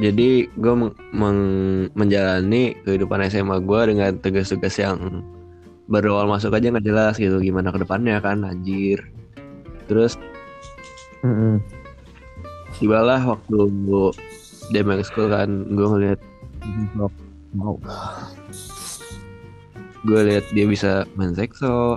[0.00, 5.22] jadi gue meng- meng- menjalani kehidupan SMA gue dengan tugas-tugas yang
[5.84, 9.04] baru awal masuk aja nggak jelas gitu gimana ke depannya kan anjir.
[9.84, 10.16] Terus
[11.20, 11.60] Mm-mm.
[12.76, 13.56] tibalah waktu
[14.72, 16.20] DMX school kan gue ngeliat
[17.52, 17.76] mau.
[20.04, 21.96] Gue lihat dia bisa main sekso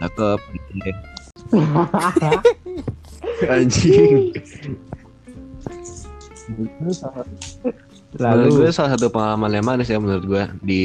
[0.00, 0.72] cakep gitu
[3.52, 4.32] anjing
[8.18, 10.82] Lalu Menurut gue salah satu pengalaman yang manis ya menurut gue di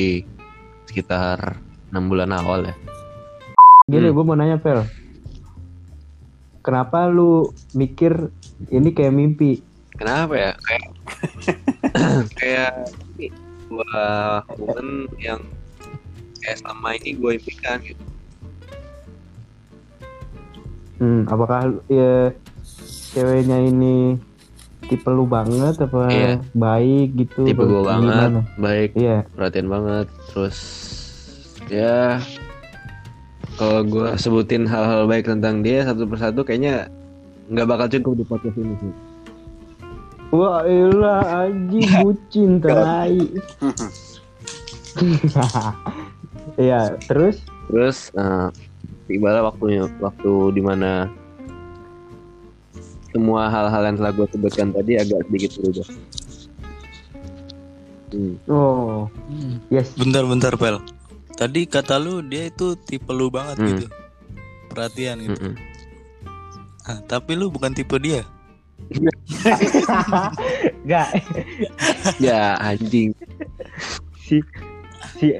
[0.85, 1.57] sekitar
[1.89, 2.75] enam bulan awal ya.
[3.85, 4.15] gini Hmm.
[4.17, 4.81] gue mau nanya Pel.
[6.65, 8.33] Kenapa lu mikir
[8.73, 9.61] ini kayak mimpi?
[9.93, 10.51] Kenapa ya?
[10.65, 10.89] Kayak
[12.41, 12.73] kayak
[13.69, 13.95] gua
[14.49, 15.41] hubungan yang
[16.41, 18.03] kayak selama ini gue impikan gitu.
[20.95, 22.31] Hmm, apakah ya
[23.13, 24.17] ceweknya ini
[24.85, 26.33] tipe lu banget apa Iya.
[26.51, 27.41] baik gitu?
[27.43, 28.41] Tipe gue banget, gimana?
[28.55, 29.17] baik, Iya.
[29.31, 30.07] perhatian banget.
[30.29, 30.57] Terus
[31.67, 32.21] ya
[33.55, 36.89] kalau gue sebutin hal-hal baik tentang dia satu persatu kayaknya
[37.47, 38.93] nggak bakal cukup di podcast ini sih.
[40.29, 43.19] Wah, elah anjing bucin tai.
[46.55, 48.47] Iya, terus Terus eh,
[49.05, 51.09] tibalah waktunya waktu di mana
[53.15, 55.87] semua hal-hal yang telah gue sebutkan tadi agak sedikit berubah.
[58.11, 58.35] Hmm.
[58.45, 59.55] oh, Hmm.
[59.69, 59.95] yes.
[59.95, 60.83] Bentar-bentar Pel.
[61.31, 63.67] Tadi kata lu dia itu tipe lu banget Hmm.
[63.69, 63.87] gitu.
[64.67, 65.35] Perhatian gitu.
[65.37, 65.55] Mm-mm.
[66.83, 68.27] Ah, tapi lu bukan tipe dia.
[70.83, 71.07] Enggak,
[72.19, 73.15] Ya anjing.
[74.19, 74.43] si
[75.15, 75.31] si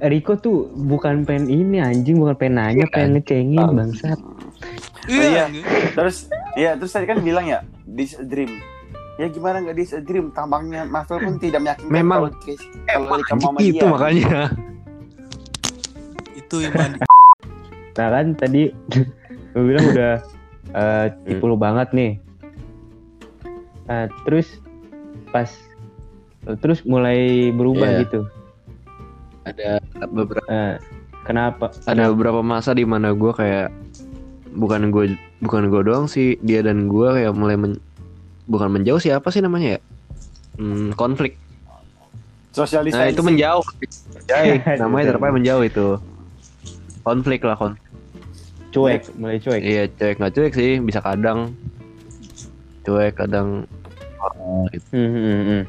[0.00, 2.92] Riko tuh bukan pengen ini anjing, bukan pengen nanya, Iya.
[2.92, 4.18] pengen ngecengin bangsat.
[5.06, 5.46] iya.
[5.94, 8.60] Terus ya terus tadi kan bilang ya this a dream.
[9.14, 10.30] Ya gimana nggak this a dream?
[10.30, 12.18] Tampangnya Marvel pun tidak meyakinkan Memang.
[12.18, 13.16] kalau Kes- kalau
[13.58, 13.84] itu dia.
[13.86, 14.38] makanya.
[16.34, 16.90] Itu iman.
[17.92, 18.62] Nah kan tadi
[19.52, 20.14] lu bilang udah
[20.72, 22.12] eh, tipe lu banget nih.
[23.82, 24.48] Nah, terus
[25.28, 25.48] pas
[26.58, 28.00] terus mulai berubah Iya.
[28.02, 28.20] gitu.
[29.42, 30.74] Ada beberapa Eh,
[31.22, 31.68] kenapa?
[31.84, 33.68] ada beberapa masa di mana gue kayak
[34.52, 35.12] bukan gue
[35.42, 37.82] bukan gue doang sih dia dan gue kayak mulai men-
[38.46, 39.80] bukan menjauh sih apa sih namanya ya
[40.52, 41.40] Hmm, konflik
[42.52, 42.92] Sosialisasi.
[42.92, 43.64] nah itu menjauh
[44.84, 45.88] namanya terpakai menjauh itu
[47.02, 47.80] konflik lah konflik
[48.72, 49.60] Cuek, mulai cuek.
[49.60, 51.52] iya cuek nggak cuek sih bisa kadang
[52.84, 53.64] cuek kadang
[54.20, 54.84] oh, gitu.
[54.92, 55.62] Hmm, hmm, hmm.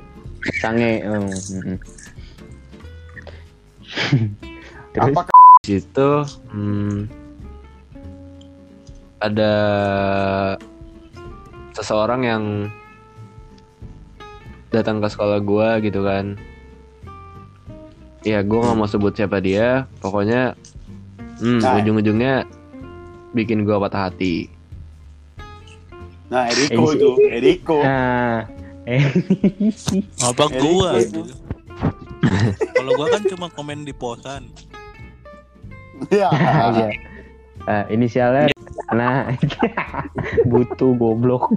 [0.59, 0.91] Sange.
[1.07, 1.77] oh, hmm, hmm.
[4.93, 6.09] Terus Apakah di situ
[6.51, 6.95] hmm,
[9.23, 9.53] ada
[11.71, 12.43] seseorang yang
[14.69, 16.35] datang ke sekolah gua gitu kan
[18.27, 20.59] ya gua nggak mau sebut siapa dia pokoknya
[21.39, 21.79] hmm, Nah.
[21.79, 22.43] ujung-ujungnya
[23.31, 24.51] bikin gua patah hati
[26.33, 27.77] Nah, Eriko itu, Eriko.
[27.85, 28.41] nah
[28.89, 29.05] eh
[30.17, 30.81] Apa itu.
[30.97, 31.21] gitu.
[32.73, 34.49] Kalau gua kan cuma komen di posan.
[36.09, 36.33] Ya.
[36.73, 36.89] iya.
[37.69, 38.49] Ah, inisialnya
[38.95, 39.29] nah
[40.49, 41.49] butuh goblok.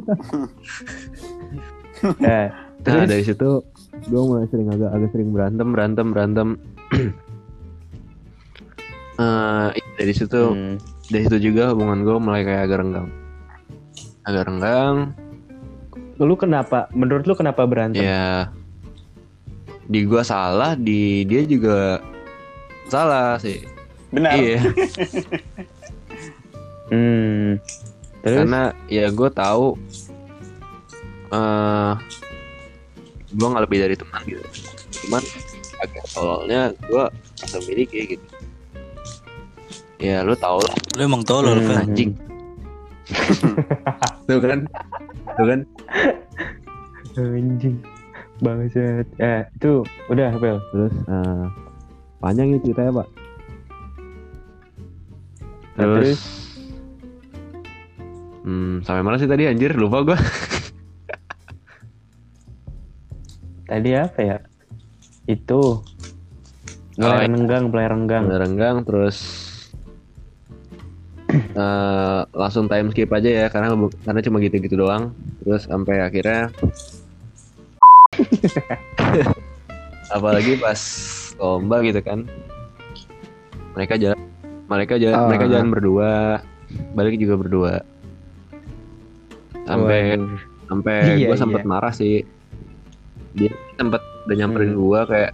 [2.20, 2.52] Eh, nah
[2.84, 3.64] terus dari situ
[4.12, 6.48] gua mulai sering agak agak sering berantem berantem berantem
[9.16, 10.76] Eh, dari situ hmm,
[11.08, 13.08] dari situ juga hubungan gue mulai kayak agak renggang
[14.28, 14.96] agak renggang
[16.20, 16.92] lu kenapa?
[16.92, 18.04] Menurut lu kenapa berantem?
[18.04, 18.52] ya
[19.86, 22.02] di gua salah di dia juga
[22.90, 23.62] salah sih
[24.10, 24.34] Benar.
[24.34, 24.58] iya
[26.86, 27.58] Hmm.
[28.22, 29.74] Terus karena ya gue tahu
[31.26, 31.92] eh
[33.28, 34.42] gue nggak lebih dari teman gitu
[35.02, 35.22] cuman
[35.76, 38.26] agak tololnya gue merasa miliki gitu
[39.98, 41.66] ya lu tau lah Lu emang tolol, Hmm.
[41.66, 41.78] Pel.
[41.82, 42.10] anjing
[44.26, 44.58] tuh kan
[45.36, 45.60] tuh kan
[47.16, 47.76] anjing
[48.36, 49.06] bangsat.
[49.16, 50.60] Eh, itu udah, Pel.
[50.70, 51.44] terus eh,
[52.18, 53.08] panjang nih ceritanya pak
[55.76, 56.20] Nah, terus, terus?
[58.46, 60.18] Hmm, sampai mana sih tadi anjir lupa gue
[63.66, 64.38] Tadi apa ya?
[65.26, 65.82] Itu
[66.94, 67.26] mulai Oh, iya.
[67.26, 68.22] renggang, mulai renggang.
[68.30, 69.16] Mulai renggang terus
[71.34, 73.74] eh, langsung time skip aja ya karena
[74.06, 75.10] karena cuma gitu-gitu doang
[75.42, 76.54] terus sampai akhirnya
[80.16, 80.78] apalagi pas
[81.36, 82.22] lomba gitu kan
[83.74, 84.16] mereka jalan
[84.70, 85.26] mereka jalan Ah.
[85.26, 86.10] mereka jalan berdua
[86.94, 87.72] balik juga berdua
[89.66, 90.40] sampai Waduh.
[90.66, 91.68] sampai Iya, gue sempet iya.
[91.68, 92.16] marah sih
[93.34, 94.80] dia sempet udah nyamperin Hmm.
[94.80, 95.32] gue kayak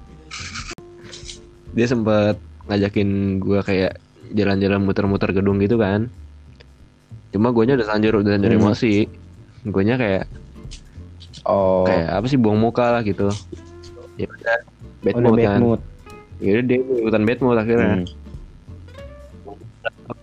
[1.72, 2.36] dia sempet
[2.66, 3.08] ngajakin
[3.38, 3.92] gue kayak
[4.32, 6.08] jalan-jalan muter-muter gedung gitu kan
[7.30, 8.60] cuma gue udah sanjur udah sanjur Hmm.
[8.60, 8.94] emosi
[9.62, 10.24] gue kayak
[11.42, 13.26] Oh, kayak apa sih buang muka lah gitu
[14.14, 14.56] ya udah
[15.02, 15.80] bad udah mood bad kan mood.
[16.38, 17.94] ya udah dia ikutan bad mood akhirnya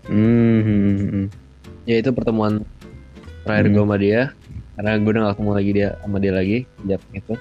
[0.10, 0.60] Hmm.
[0.60, 1.26] Hmm, hmm, hmm.
[1.86, 2.64] ya itu pertemuan
[3.50, 3.74] terakhir Hmm.
[3.74, 4.22] gue sama dia
[4.76, 7.34] karena gue udah gak ketemu lagi dia sama dia lagi sejak itu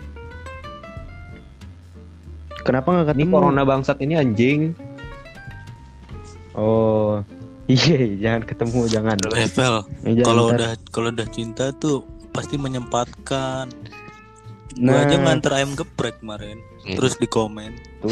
[2.61, 3.33] Kenapa nggak ini ketemu?
[3.35, 4.61] corona bangsat ini anjing
[6.53, 7.23] Oh,
[7.71, 9.15] iya, jangan ketemu, jangan.
[9.31, 13.71] Eh, Vel, Eh, jangan, kalau udah kalau udah cinta tuh pasti menyempatkan.
[14.75, 14.95] Nah.
[15.01, 16.95] aja nganter ayam geprek kemarin, Iya.
[16.95, 17.79] terus di komen.
[18.01, 18.11] tuh.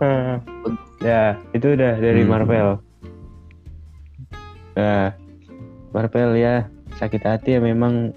[0.00, 0.34] Eh,
[1.04, 2.30] ya, itu udah dari Hmm.
[2.30, 2.68] Marvel.
[4.74, 5.14] Nah,
[5.90, 8.10] Marvel ya sakit hati ya memang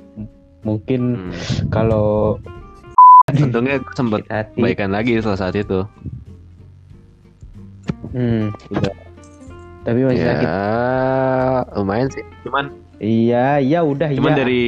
[0.61, 1.33] mungkin Hmm.
[1.69, 2.37] kalau
[3.29, 4.21] untungnya gue sempet
[4.55, 5.85] baikan lagi setelah saat itu
[8.09, 8.93] Hmm, udah
[9.83, 10.49] tapi masih ya sakit.
[11.75, 12.65] lumayan sih cuman
[12.97, 14.39] Iya, iya udah cuman iya.
[14.39, 14.65] dari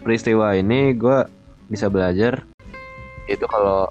[0.00, 1.22] peristiwa ini gue
[1.68, 2.42] bisa belajar
[3.24, 3.86] itu kalau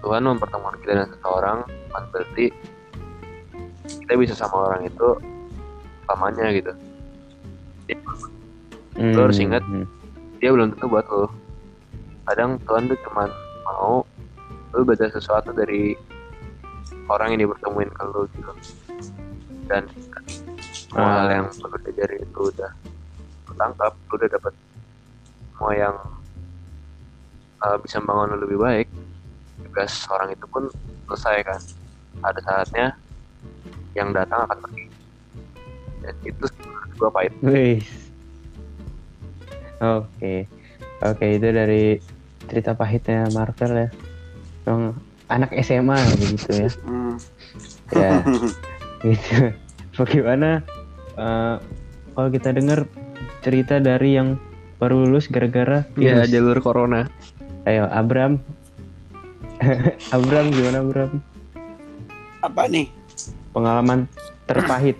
[0.00, 2.46] Tuhan mempertemukan kita dengan seseorang bukan berarti
[4.00, 5.08] kita bisa sama orang itu
[6.06, 6.72] selamanya gitu
[8.96, 9.60] Hmm, lu harus ingat.
[9.60, 9.84] hmm.
[10.38, 11.28] dia belum tentu buat lo
[12.24, 13.28] kadang Tuhan tuh cuman
[13.62, 14.02] mau
[14.72, 15.92] lu baca sesuatu dari
[17.06, 18.52] orang yang dia bertemuin ke lu gitu
[19.66, 19.84] dan
[20.72, 21.16] semua Ah.
[21.20, 22.72] hal yang perlu diajari itu udah
[23.44, 24.54] lu tangkap lu udah dapet
[25.46, 25.96] semua yang
[27.60, 28.88] uh, bisa membangun lu lebih baik
[29.62, 30.72] tugas orang itu pun
[31.04, 31.60] selesai kan
[32.24, 32.86] ada saatnya
[33.92, 34.88] yang datang akan pergi
[36.24, 36.44] itu
[36.96, 37.32] gue pahit.
[39.80, 40.48] Oke.
[41.04, 42.00] Oke, itu dari
[42.48, 43.88] cerita pahitnya Marvel ya.
[44.64, 44.82] Yang
[45.28, 46.70] anak SMA begitu ya.
[46.88, 47.16] Hmm.
[47.92, 48.10] Ya,
[49.04, 49.36] gitu.
[49.96, 50.64] Bagaimana
[51.16, 51.56] eh,
[52.16, 52.88] kalau kita dengar
[53.44, 54.40] cerita dari yang
[54.76, 57.08] baru lulus gara-gara ya jalur corona
[57.66, 58.38] Ayo, Abram.
[60.14, 61.18] Abram gimana Abram?
[62.38, 62.86] Apa nih?
[63.50, 64.06] Pengalaman
[64.46, 64.94] terpahit.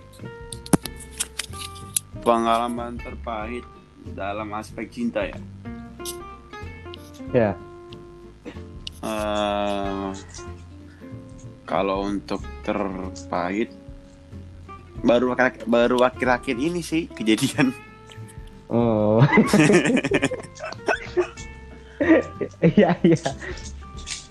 [2.27, 3.63] Pengalaman terpahit
[4.11, 5.39] dalam aspek cinta ya.
[7.31, 7.51] Ya.
[8.99, 10.09] Eh,
[11.63, 13.71] kalau untuk terpahit
[14.99, 17.71] baru baru akhir-akhir ini sih kejadian.
[18.67, 19.23] Oh.
[22.61, 23.29] Iya, iya.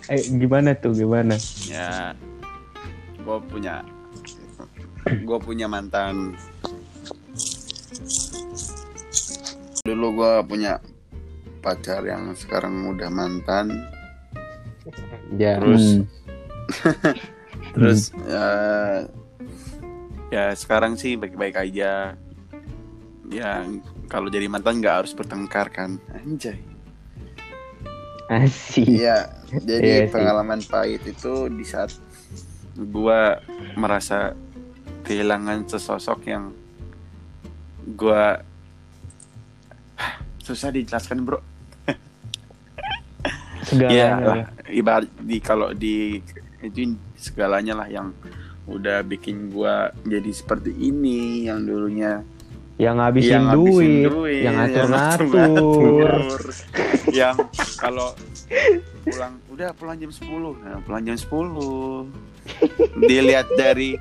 [0.06, 0.94] Eh, gimana tuh?
[0.94, 1.34] Gimana?
[1.66, 2.14] ya
[3.26, 3.82] gue punya
[5.26, 6.38] gue punya mantan
[9.87, 10.83] dulu gue punya
[11.59, 13.87] pacar yang sekarang udah mantan
[15.33, 16.03] ya Terus- Hmm.
[17.75, 18.47] terus ya
[20.29, 22.19] ya sekarang sih baik-baik aja
[23.29, 23.53] ya
[24.06, 26.59] kalau jadi mantan nggak harus bertengkar kan anjay
[28.27, 28.91] Asik.
[28.91, 29.31] Iya,
[29.62, 30.11] jadi Iya sih.
[30.11, 31.94] pengalaman pahit itu di saat
[32.75, 33.38] gua
[33.73, 34.35] merasa
[35.03, 36.50] kehilangan sesosok yang
[37.94, 38.43] gua
[40.46, 41.42] susah dijelaskan bro.
[43.66, 44.35] Segalanya Iya, lah.
[44.38, 46.23] lah, ibarat di kalau di
[46.62, 48.14] itu segalanya lah yang
[48.66, 52.23] udah bikin gua jadi seperti ini yang dulunya
[52.76, 55.26] Yang ngabisin yang ngabisin duit, duit, yang ngatur-ngatur.
[55.32, 56.42] ngatur-ngatur,
[57.18, 57.37] yang
[57.75, 58.09] kalau
[59.02, 60.28] pulang udah pulang jam 10
[60.61, 61.26] nah, pulang jam 10
[63.02, 63.97] dilihat dari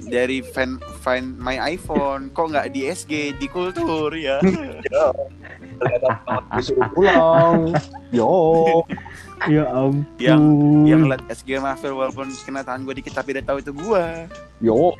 [0.00, 2.30] dari fan find my iPhone.
[2.30, 4.38] Kok nggak di SG di kultur ya
[6.54, 7.72] disuruh pulang
[8.10, 8.30] yo
[9.48, 10.04] Ya ampun.
[10.20, 10.42] yang
[10.84, 14.28] yang lihat SG Marvel walaupun kena tangan gue dikit tapi dia tahu itu gua
[14.60, 14.92] yo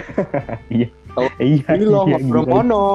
[0.72, 0.88] Iya,
[1.68, 2.52] ini loh iya, ngobrol gila.
[2.54, 2.86] mono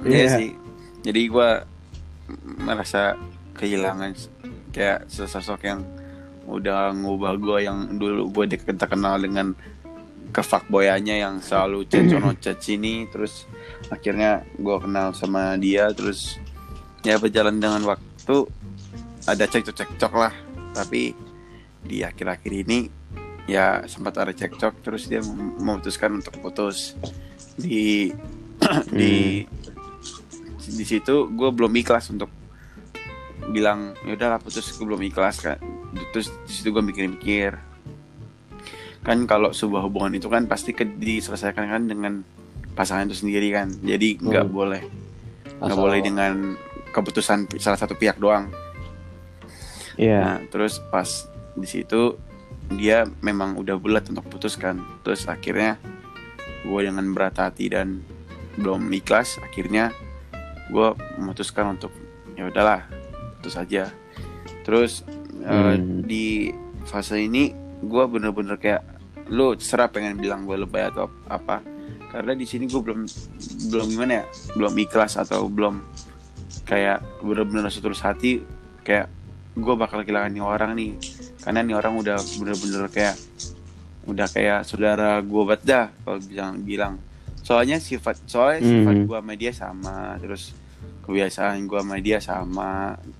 [0.00, 0.26] Iya Iya.
[0.32, 0.50] sih.
[1.02, 1.66] Jadi gua
[2.56, 3.18] merasa
[3.52, 4.14] kehilangan
[4.70, 5.80] kayak sesosok yang
[6.44, 9.54] udah ngubah gua yang dulu gua deket terkenal dengan
[10.32, 13.44] kefakboyannya yang selalu cecono cecini terus
[13.92, 16.40] akhirnya gua kenal sama dia terus
[17.04, 18.48] ya berjalan dengan waktu
[19.28, 20.34] ada cekcok-cekcok lah.
[20.72, 21.12] Tapi
[21.84, 22.88] di akhir-akhir ini
[23.44, 26.96] ya sempat ada cekcok terus dia mem- memutuskan untuk putus.
[27.54, 28.10] Di
[28.98, 29.44] di
[30.62, 32.32] di situ gue belum ikhlas untuk
[33.52, 34.72] bilang ya udahlah putus.
[34.74, 35.60] Gue belum ikhlas kan
[36.12, 37.71] terus di situ gue mikir-mikir
[39.02, 42.22] kan kalau sebuah hubungan itu kan pasti ke, diselesaikan kan dengan
[42.72, 44.54] pasangan itu sendiri kan jadi nggak Hmm.
[44.54, 44.82] boleh
[45.58, 46.32] nggak boleh dengan
[46.88, 48.48] keputusan salah satu pihak doang
[49.92, 50.18] Iya.
[50.18, 52.16] Nah, terus pas di situ
[52.72, 54.80] dia memang udah bulat untuk putuskan.
[55.04, 55.76] Terus akhirnya
[56.64, 58.00] gue dengan berat hati dan
[58.56, 59.92] belum ikhlas, akhirnya
[60.72, 60.88] gue
[61.20, 61.92] memutuskan untuk
[62.32, 62.88] ya udahlah,
[63.36, 63.92] putus aja.
[64.64, 65.04] Terus
[65.44, 66.00] eh, Hmm.
[66.06, 68.82] di fase ini gue bener-bener kayak
[69.26, 71.60] lu serah pengen bilang gue lebay atau apa.
[72.08, 73.02] Karena di sini gue belum
[73.68, 75.80] belum gimana ya belum ikhlas atau belum
[76.62, 78.44] kayak bener-bener setulus hati
[78.82, 79.08] kayak
[79.52, 80.92] gue bakal kehilangan nih orang nih.
[81.40, 83.16] Karena nih orang udah bener-bener kayak
[84.02, 86.94] udah kayak saudara gue banget dah kalau bilang bilang.
[87.42, 89.04] Soalnya sifat soalnya sifat Mhm.
[89.04, 90.42] gue sama dia sama terus
[91.02, 92.70] kebiasaan gue sama dia sama.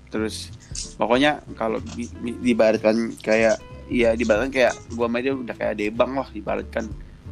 [0.07, 0.53] Terus
[0.95, 3.59] pokoknya kalau di, di- diibaratkan kayak
[3.93, 6.89] ya diibaratkan kayak gue sama dia udah kayak debang lah diibaratkan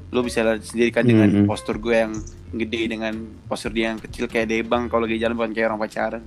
[0.08, 1.46] lu bisa lihat sendiri kan dengan Mhm.
[1.46, 2.13] postur gue yang
[2.53, 3.13] gede dengan
[3.46, 6.22] postur dia yang kecil kayak debang kalau lagi jalan bukan kayak orang pacaran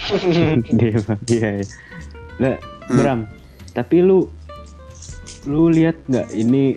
[0.72, 1.20] Dia Bang.
[1.24, 1.48] Iya.
[1.54, 1.66] iya.
[2.38, 2.96] Nah, Hmm.
[2.96, 3.20] Bram,
[3.70, 4.26] tapi lu
[5.44, 6.74] lu lihat nggak ini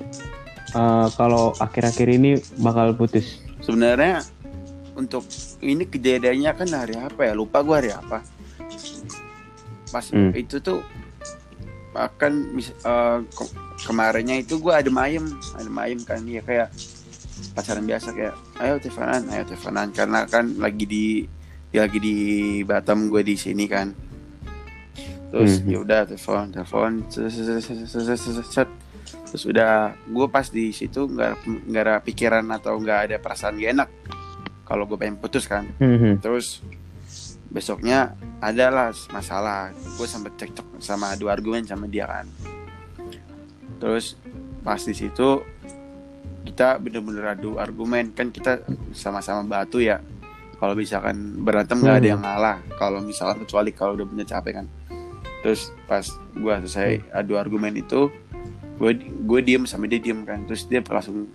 [0.72, 3.42] eh, kalau akhir-akhir ini bakal putus?
[3.60, 4.22] sebenarnya
[4.94, 5.24] untuk
[5.58, 8.22] ini kejadiannya kan hari apa ya lupa gue hari apa
[9.88, 10.30] pas Hmm.
[10.34, 10.84] itu tuh
[11.94, 16.22] akan mis- eh, ke- kemarinnya itu gue adem ayem adem ayem kan.
[16.24, 16.70] Ya kayak
[17.52, 21.06] pacaran biasa kayak ayo teleponan ayo teleponan karena kan lagi di
[21.70, 22.16] dia lagi di
[22.62, 23.90] Batam gue di sini kan.
[25.30, 25.68] Terus Mhm.
[25.68, 27.34] ya udah telepon telepon terus
[29.44, 31.32] udah gue pas di situ nggak
[31.66, 33.90] nggak ada pikiran atau nggak ada perasaan gak enak.
[34.64, 35.66] Kalau gue pengen putus kan.
[35.78, 36.22] Mhm.
[36.22, 36.62] terus
[37.54, 39.70] besoknya adalah masalah.
[39.96, 42.26] Gue sempet cekcok sama adu argumen sama dia kan.
[43.78, 44.18] Terus
[44.66, 45.40] pas di situ
[46.44, 48.12] kita bener-bener adu argumen.
[48.12, 50.02] Kan kita sama-sama batu ya.
[50.58, 52.14] Kalau misalkan berantem nggak ada Hmm.
[52.18, 52.58] yang ngalah.
[52.76, 54.68] Kalau misalkan kecuali kalau udah punya capek kan.
[55.46, 58.10] Terus pas gue selesai adu argumen itu
[58.82, 60.42] gue gue diem sama dia diem kan.
[60.50, 61.30] Terus dia langsung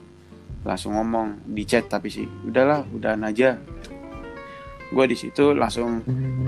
[0.66, 3.56] langsung ngomong di chat tapi sih udahlah udahan aja
[4.88, 6.00] gue di situ langsung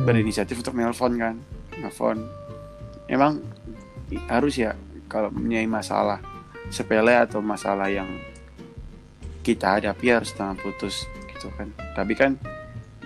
[0.03, 1.35] berinisiatif untuk nelpon kan.
[1.77, 2.19] Nelpon.
[3.07, 3.41] Emang
[4.27, 4.73] harus ya
[5.07, 6.19] kalau punya masalah
[6.71, 8.09] sepele atau masalah yang
[9.41, 11.69] kita hadapi harus tangan putus gitu kan.
[11.93, 12.37] Tapi kan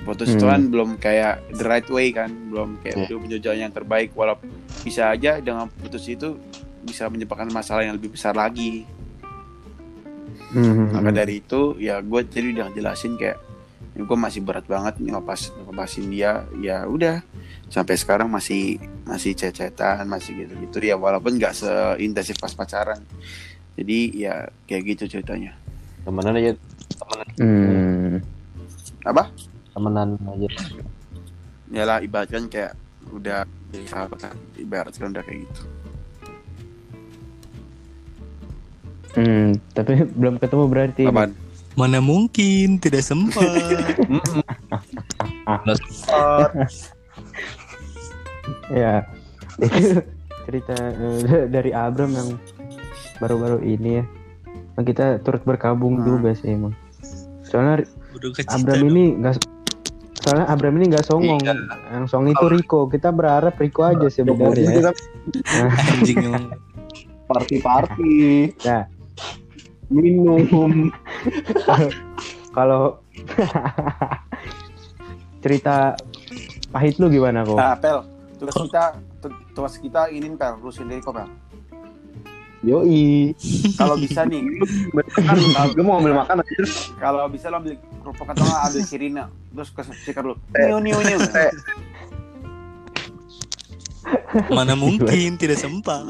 [0.05, 0.53] putus itu Hmm.
[0.53, 2.31] kan belum kayak the right way kan.
[2.49, 3.05] Belum kayak Iya.
[3.09, 4.13] udah punya jalan yang terbaik.
[4.13, 4.49] Walaupun
[4.85, 6.37] bisa aja dengan putus itu
[6.85, 8.85] bisa menyebabkan masalah yang lebih besar lagi.
[10.55, 10.95] Mhm.
[10.95, 13.43] maka dari itu ya gue jadi udah jelasin kayak
[13.95, 16.43] gue masih berat banget nih ngelepas ngelepasin dia.
[16.59, 17.23] Ya udah
[17.71, 22.99] sampai sekarang masih masih cecetan masih gitu gitu ya walaupun nggak seintensif pas pacaran.
[23.79, 25.55] Jadi ya kayak gitu ceritanya.
[26.03, 26.53] Temenan aja.
[26.99, 27.29] Temenan.
[27.39, 28.15] Hmm.
[29.07, 29.31] apa?
[29.71, 30.49] Temenan aja.
[31.71, 32.75] Ya lah ibaratkan kayak
[33.15, 35.63] udah jadi sahabat ibaratkan udah kayak gitu.
[39.15, 41.05] Hmm, tapi belum ketemu berarti.
[41.07, 41.44] apaan
[41.75, 43.43] Mana mungkin tidak sempat.
[48.69, 49.05] Ya,
[49.57, 50.01] itu
[50.45, 52.37] cerita eh, dari Abram yang
[53.17, 54.05] baru-baru ini ya.
[54.75, 56.07] Nah, kita turut berkabung Hmm.
[56.07, 56.75] juga sih emang.
[57.47, 57.87] Soalnya
[58.51, 59.35] Abram ini nggak
[60.19, 61.41] soalnya Abram ini nggak songong.
[61.41, 61.55] Iya.
[61.93, 62.89] Yang song itu Riko.
[62.89, 64.69] Kita berharap Riko aja sebenarnya.
[64.73, 64.91] kita
[65.95, 66.21] anjing
[67.25, 68.17] party party
[68.61, 68.85] Ya,
[69.89, 70.93] minum.
[72.57, 73.03] Kalau
[75.45, 75.99] cerita
[76.71, 77.55] pahit lu gimana kok?
[77.55, 78.01] nah pel
[78.41, 78.85] tugas kita
[79.21, 81.29] tu- tugas kita ini pel lu sendiri kok pel.
[82.65, 83.37] Yoi.
[83.77, 84.41] Kalau bisa nih
[85.75, 86.65] gue mau ambil makan aja.
[86.97, 90.97] kalau bisa lo ambil kerupuk atau nggak ambil sirina terus ke stiker lu niu niu
[91.05, 91.19] niu.
[94.49, 96.09] Mana mungkin tidak sempat.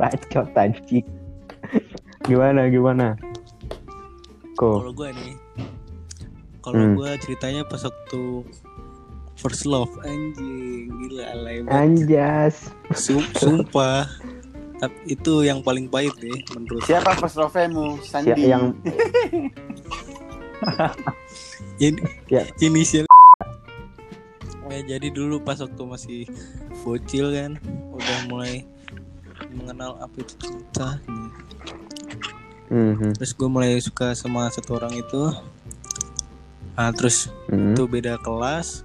[0.00, 1.04] Bacot anjing.
[2.28, 3.06] Gimana gimana?
[4.54, 4.76] Kok?
[4.76, 5.34] Kalau gue nih,
[6.60, 6.94] kalau Hmm.
[6.94, 8.22] gue ceritanya pas waktu
[9.34, 11.72] first love anjing gila alay banget.
[11.72, 12.54] Anjas.
[12.92, 14.04] Sum- Sumpah.
[14.78, 18.70] Tapi itu yang paling pahit nih menurut siapa pas trofemu Si- Sandi yang
[21.78, 22.46] ini Ya.
[22.58, 23.02] inisial
[24.68, 26.20] ya jadi dulu pas waktu masih
[26.78, 27.58] bocil kan
[27.90, 28.62] udah mulai
[29.50, 31.30] mengenal apa itu cinta nih.
[32.68, 35.32] Mhm, terus gue mulai suka sama satu orang itu
[36.74, 37.72] nah terus mhm.
[37.72, 38.84] itu beda kelas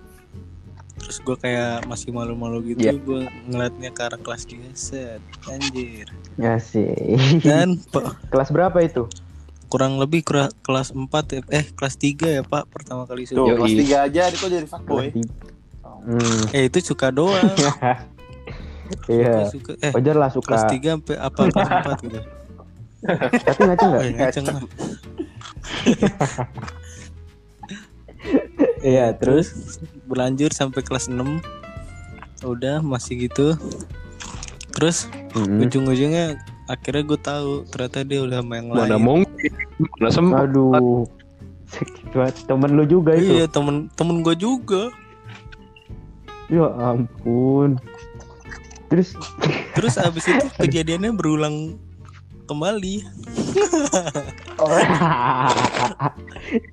[0.96, 2.94] terus gue kayak masih malu-malu gitu Iya.
[2.96, 6.90] gue ngeliatnya ke arah kelas 3 set anjir Ya sih.
[7.42, 9.06] dan pe- Kelas berapa itu?
[9.66, 13.58] kurang lebih kura- kelas 4 ya, eh kelas 3 ya pak pertama kali Tuh, suka
[13.58, 15.08] kelas tiga aja kok jadi fuckboy.
[15.84, 16.42] Hmm.
[16.52, 17.42] eh itu suka doang
[19.06, 19.34] Iya.
[19.36, 20.46] Gua suka eh Wajar lah suka.
[20.46, 22.20] kelas 3 sampai apa kelas 4 gitu
[23.44, 24.04] Tapi ngaceng nggak?
[24.18, 24.64] Ngaceng lah.
[28.84, 31.40] Iya, terus berlanjut sampai kelas 6
[32.44, 33.56] udah masih gitu
[34.76, 35.64] terus Mm-mm.
[35.64, 36.36] ujung-ujungnya
[36.68, 39.52] akhirnya gue tahu ternyata dia udah main Mana lain mungkin?
[40.00, 40.50] Mana sempat?
[40.50, 41.08] Aduh.
[41.72, 42.36] Sakit banget.
[42.44, 43.40] Temen lu juga itu.
[43.40, 44.92] iya temen temen gue juga
[46.52, 47.80] Ya ampun.
[48.92, 49.16] Terus
[49.74, 51.80] terus abis itu kejadiannya berulang
[52.44, 52.96] kembali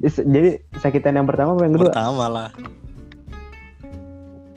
[0.27, 1.85] jadi sakitan yang pertama apa yang kedua?
[1.89, 2.51] pertama lah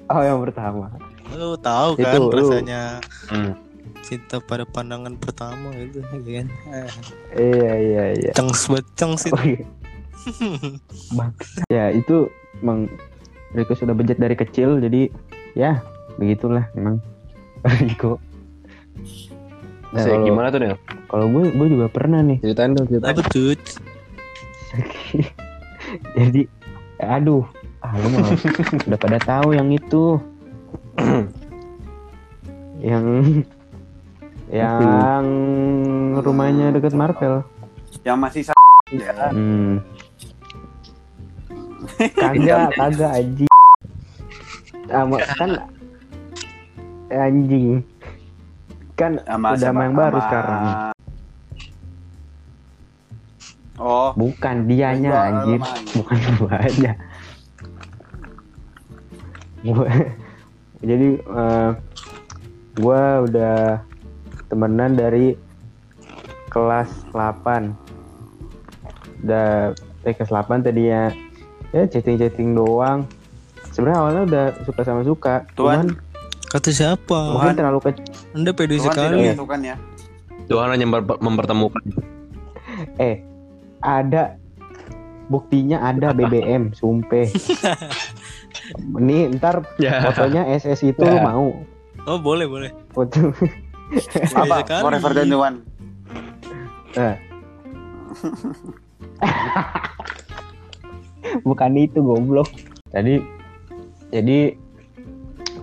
[0.05, 0.93] Oh, yang pertama.
[1.31, 3.55] lu tahu kan Itu, lu- rasanya Hmm.
[4.01, 6.47] cinta pada pandangan pertama gitu ya kan
[7.31, 8.31] Eh, Iya, iya, iya.
[8.35, 9.63] cengs banget cengs itu Oh, iya.
[11.73, 12.29] Ya, itu
[12.59, 12.91] emang
[13.51, 15.09] Riko sudah bejat dari kecil jadi
[15.53, 15.81] ya
[16.15, 17.01] begitulah emang
[17.81, 18.19] Riko.
[19.93, 20.75] Nah, Sih, kalau- gimana tuh Nel?
[21.05, 22.41] Kalau gue gue juga pernah nih.
[22.41, 23.13] Ceritain dong, ceritain.
[23.13, 23.53] apa tuh
[26.17, 26.41] jadi
[26.97, 27.45] aduh
[27.77, 28.25] ah lu mah
[28.89, 30.17] udah pada tahu yang itu
[32.81, 33.05] yang
[34.49, 35.25] yang
[36.17, 37.45] rumahnya deket Marvel
[38.01, 39.77] Yang masih sa- hmm.
[42.17, 43.51] kagak kagak anjing
[44.89, 45.05] Ah,
[45.37, 45.51] kan
[47.09, 47.81] anjing
[48.93, 49.75] kan sama udah siapa?
[49.75, 50.63] main baru Sama- sekarang.
[53.75, 55.59] Oh, bukan dianya Gua- anjir.
[55.59, 55.95] sama anjing.
[55.95, 56.93] bukan guanya
[59.63, 59.87] gua
[60.83, 61.69] jadi eh,
[62.75, 63.79] gua udah
[64.45, 65.33] temenan dari
[66.47, 67.73] kelas 8
[69.23, 69.73] udah
[70.03, 71.09] eh, kelas 8 tadi ya
[71.71, 73.09] ya chatting chatting doang.
[73.71, 75.33] Sebenarnya awalnya udah suka sama suka.
[75.55, 75.89] Tuhan.
[75.89, 75.97] cuman
[76.45, 77.19] kata siapa?
[77.33, 79.75] mungkin terlalu kecil anda pede Tuhan sekali menyatukan ya.
[80.45, 81.83] Tuhan hanya memper- mempertemukan.
[82.99, 83.21] eh
[83.79, 84.35] ada
[85.25, 87.29] buktinya ada BBM sumpah
[88.99, 90.03] ini ntar Ya.
[90.03, 91.23] fotonya SS itu lu Ya.
[91.23, 91.53] mau
[92.03, 93.31] oh boleh boleh foto
[94.35, 94.65] Apa?
[94.65, 94.81] sekali.
[94.81, 95.57] Forever than the one.
[96.93, 97.15] Eh.
[101.41, 102.49] bukan itu goblok
[102.89, 103.21] tadi
[104.09, 104.53] jadi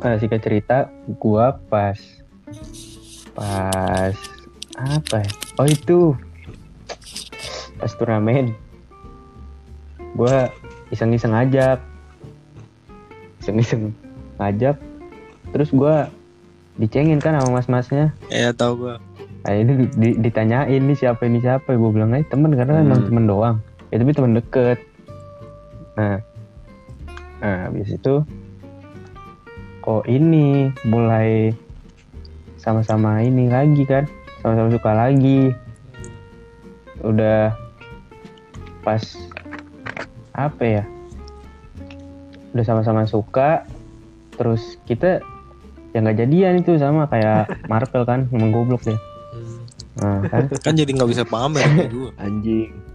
[0.01, 1.99] eh, singkat cerita gua pas
[3.33, 4.15] pas
[4.77, 5.31] apa ya?
[5.57, 6.01] oh itu.
[7.77, 8.53] Pas turnamen.
[10.13, 10.51] Gua
[10.91, 11.81] iseng-iseng ngajak.
[13.41, 13.95] Iseng-iseng
[14.37, 14.77] ngajak.
[15.51, 16.09] Terus gua
[16.77, 18.13] dicengin kan sama mas-masnya.
[18.29, 18.97] Ya tau gue
[19.41, 21.73] Nah, ini di- di- ditanyain nih siapa ini siapa.
[21.73, 23.09] Gue bilang aja temen karena kan emang Hmm.
[23.09, 23.57] temen doang.
[23.89, 24.79] Ya tapi temen deket.
[25.97, 26.21] Nah.
[27.41, 28.21] Nah habis itu
[29.81, 31.57] kok ini mulai
[32.61, 34.05] sama-sama ini lagi kan
[34.44, 35.51] sama-sama suka lagi
[37.01, 37.57] udah
[38.85, 39.03] pas
[40.37, 40.85] apa ya
[42.53, 43.64] udah sama-sama suka
[44.37, 45.25] terus kita
[45.96, 48.96] ya nggak jadian itu sama kayak Marvel kan emang goblok ya
[50.01, 52.90] nah kan kan jadi nggak bisa pamer gue Anjing.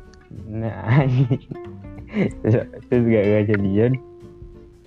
[0.46, 1.06] Nah,
[2.44, 2.56] terus,
[2.90, 3.92] terus gak, gak jadian.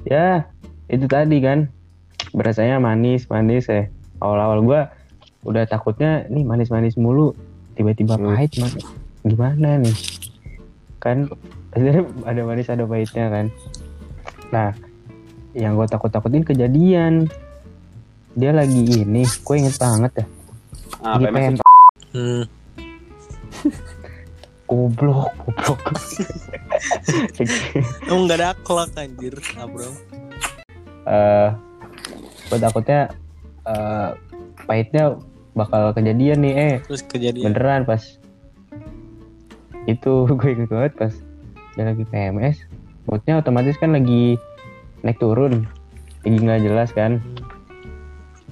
[0.04, 0.48] Ya,
[0.88, 1.72] itu tadi kan.
[2.36, 3.88] Berasanya manis, manis ya.
[4.18, 4.81] Awal-awal gua
[5.46, 7.33] udah takutnya nih manis-manis mulu.
[7.78, 8.35] Tiba-tiba Hmm.
[8.35, 8.72] pahit, man.
[9.22, 9.96] Gimana nih?
[10.98, 11.31] Kan
[11.70, 13.46] sebenarnya ada manis ada pahitnya kan.
[14.50, 14.74] Nah,
[15.54, 17.31] yang gue takut-takutin kejadian.
[18.35, 20.26] Dia lagi ini, gue inget banget ya.
[21.02, 21.54] Ah, Lagi pengen
[22.14, 22.44] hmm.
[24.68, 25.33] goblok,
[25.64, 25.98] goblok.
[28.09, 29.94] emang nggak ada akhlak anjir Abram
[31.09, 31.48] eh
[32.48, 33.00] gue takutnya
[33.68, 34.09] eh
[34.64, 35.20] pahitnya
[35.52, 36.74] bakal kejadian nih eh.
[36.88, 37.52] Terus kejadian.
[37.52, 38.02] Beneran pas
[39.88, 41.14] itu gue inget banget pas
[41.76, 42.66] dia lagi PMS
[43.09, 44.37] moodnya otomatis kan lagi
[45.00, 45.64] naik turun
[46.26, 47.24] lagi nggak jelas kan.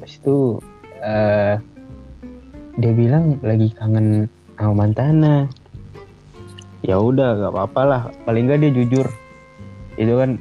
[0.01, 0.61] Pas itu
[1.05, 1.61] eh
[2.77, 5.49] dia bilang lagi kangen sama mantannya
[6.85, 9.07] ya udah gak apa-apa lah paling nggak dia jujur.
[10.01, 10.41] Itu kan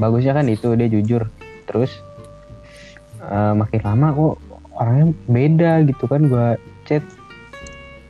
[0.00, 1.28] bagusnya kan itu dia jujur.
[1.68, 2.00] Terus
[3.20, 4.34] eh, makin lama kok
[4.80, 6.56] orangnya beda gitu kan gua
[6.88, 7.04] chat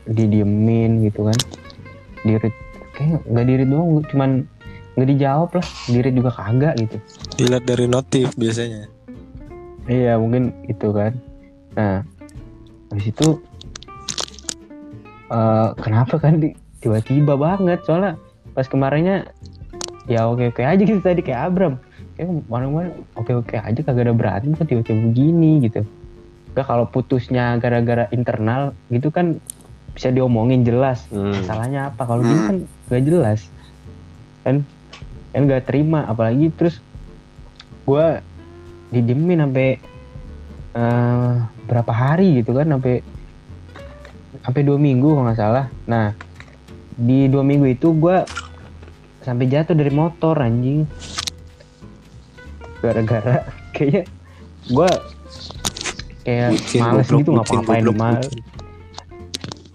[0.07, 1.39] didiemin gitu kan.
[2.23, 2.55] Dirit
[2.95, 4.31] kayak nggak dirit doang cuman
[4.99, 6.97] nggak dijawab lah diri juga kagak gitu.
[7.39, 8.87] Dilihat dari notif biasanya.
[9.89, 11.17] iya mungkin itu kan.
[11.75, 12.05] Nah
[12.93, 13.41] habis itu
[15.31, 17.81] eh kenapa kan di- tiba-tiba banget?
[17.87, 18.19] Soalnya
[18.53, 19.31] pas kemarinnya
[20.11, 21.79] ya oke oke aja gitu tadi kayak Abram
[22.21, 25.89] kayak mana-mana oke oke aja kagak ada berantem kok tiba-tiba begini gitu.
[26.53, 29.41] Gak kalau putusnya gara-gara internal gitu kan
[29.97, 31.09] bisa diomongin jelas.
[31.09, 31.33] Hmm.
[31.33, 32.05] masalahnya apa?
[32.05, 32.57] Kalau gini kan
[32.93, 33.41] gak jelas.
[34.45, 34.69] Kan
[35.33, 36.85] kan gak terima apalagi terus
[37.89, 38.21] gue
[38.93, 39.81] didiemin sampai
[40.77, 41.33] eh,
[41.65, 43.01] berapa hari gitu kan sampai
[44.45, 45.67] sampai dua minggu kalau nggak salah.
[45.89, 46.13] Nah
[47.01, 48.29] di dua minggu itu gue
[49.25, 50.85] sampai jatuh dari motor anjing
[52.81, 53.45] gara-gara
[53.77, 54.03] kayaknya
[54.69, 54.91] gue
[56.25, 58.17] kayak Bucin, males goblok, gitu ngapa-ngapain goblok, mal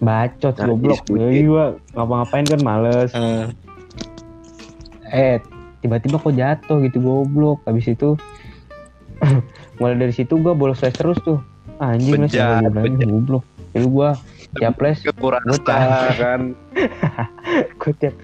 [0.00, 1.00] bacot Narkis, goblok.
[1.08, 1.64] Jadi gue
[1.96, 3.10] ngapa-ngapain kan males.
[3.16, 3.44] Eh,
[5.10, 5.36] eh
[5.80, 7.64] tiba-tiba kok jatuh gitu goblok.
[7.64, 8.14] Habis itu
[9.80, 11.40] mulai dari situ gue bolos les terus tuh.
[11.80, 13.08] Anjing bulan bejat.
[13.08, 13.44] goblok.
[13.72, 14.10] Jadi gue
[14.56, 16.08] tiap les kekurangan Gua tahu.
[16.16, 16.40] kan.
[17.80, 18.14] Gue tiap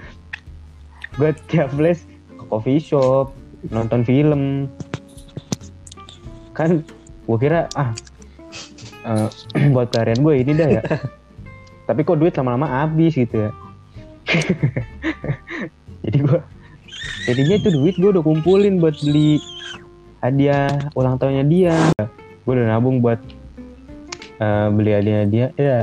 [1.13, 3.37] gue tiap les ke coffee shop
[3.71, 4.67] nonton film.
[6.57, 6.83] Kan
[7.23, 7.95] gue kira ah
[9.07, 9.29] eh,
[9.75, 10.83] buat pelarian gue ini dah ya.
[11.89, 13.51] Tapi kok duit lama-lama habis gitu ya.
[16.03, 16.39] Jadi gue
[17.31, 19.39] jadinya itu duit gue udah kumpulin buat beli
[20.19, 21.77] hadiah ulang tahunnya dia.
[22.43, 23.23] Gue udah nabung buat
[24.43, 25.47] eh, beli hadiah dia.
[25.55, 25.79] Ya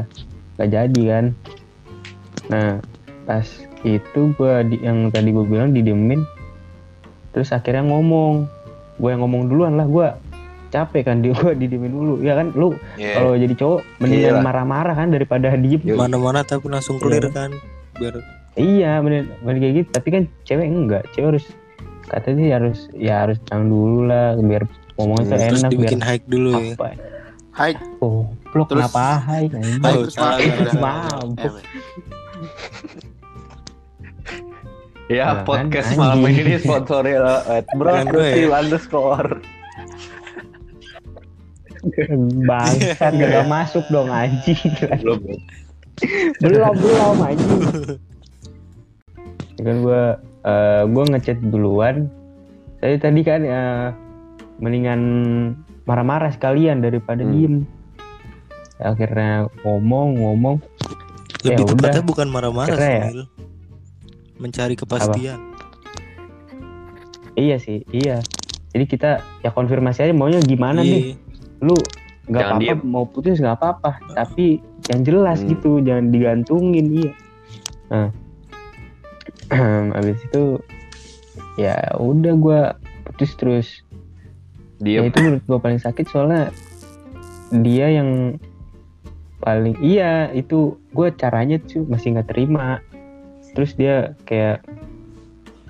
[0.59, 1.25] gak jadi kan.
[2.51, 2.83] Nah
[3.23, 3.47] pas
[3.87, 6.19] itu gue yang tadi gue bilang didiemin
[7.31, 8.45] terus akhirnya ngomong.
[8.95, 10.07] Gue yang ngomong duluan lah gue
[10.69, 12.13] capek kan dia gue didiemin dulu.
[12.19, 12.51] Ya kan?
[12.51, 13.15] Lu Iya.
[13.15, 14.43] kalau jadi cowok mendingan Iyalah.
[14.43, 15.81] marah-marah kan daripada diem.
[15.89, 17.49] Mana-mana tapi langsung clear kan.
[17.95, 18.19] Biar
[18.53, 19.89] iya bener, bener kayak gitu.
[19.91, 21.03] Tapi kan cewek enggak.
[21.11, 21.45] Cewek harus
[22.05, 24.65] katanya sih harus ya harus tenang dulu lah biar
[24.97, 26.73] ngomongnya tuh terus enak biar dibikin hike dulu ya.
[26.73, 26.87] apa
[27.49, 29.77] Hai, oh lo Terus- kenapa hai anjing?
[29.77, 30.39] hai Oh, terus salah,
[35.09, 37.41] Ya Nah, podcast kan, malam ini disponsori lah
[37.73, 38.61] Bro Bukan gue ya.
[38.61, 39.31] Underscore.
[42.45, 44.59] Bangsat gak masuk dong anjing.
[45.01, 45.19] Belum.
[46.39, 47.61] Belum belum anjing.
[49.57, 50.01] Ya kan gue
[50.45, 52.05] eh gue ngechat duluan.
[52.79, 53.87] Tadi tadi kan eh,
[54.59, 55.01] mendingan
[55.83, 57.33] marah-marah sekalian daripada Hmm.
[57.33, 57.55] diem.
[58.77, 60.55] Akhirnya ngomong ngomong.
[61.41, 61.75] Lebih Ya udah.
[61.75, 63.05] tepatnya bukan marah-marah ya.
[64.39, 65.39] Mencari kepastian.
[67.35, 68.19] iya sih iya.
[68.69, 71.13] Jadi kita ya konfirmasi aja maunya gimana nih?
[71.13, 71.15] Iya.
[71.59, 71.75] lu
[72.29, 73.99] nggak apa-apa mau putus nggak apa-apa.
[74.13, 75.49] Tapi yang jelas Hmm.
[75.51, 77.11] gitu jangan digantungin iya.
[77.89, 78.09] Nah.
[79.95, 80.61] Habis itu
[81.57, 82.59] ya udah gua
[83.03, 83.67] putus terus.
[84.79, 85.11] Ya Diem.
[85.11, 86.55] itu menurut gua paling sakit soalnya
[87.51, 88.39] dia yang
[89.39, 92.79] paling iya itu gua caranya tuh masih nggak terima
[93.53, 94.61] terus dia kayak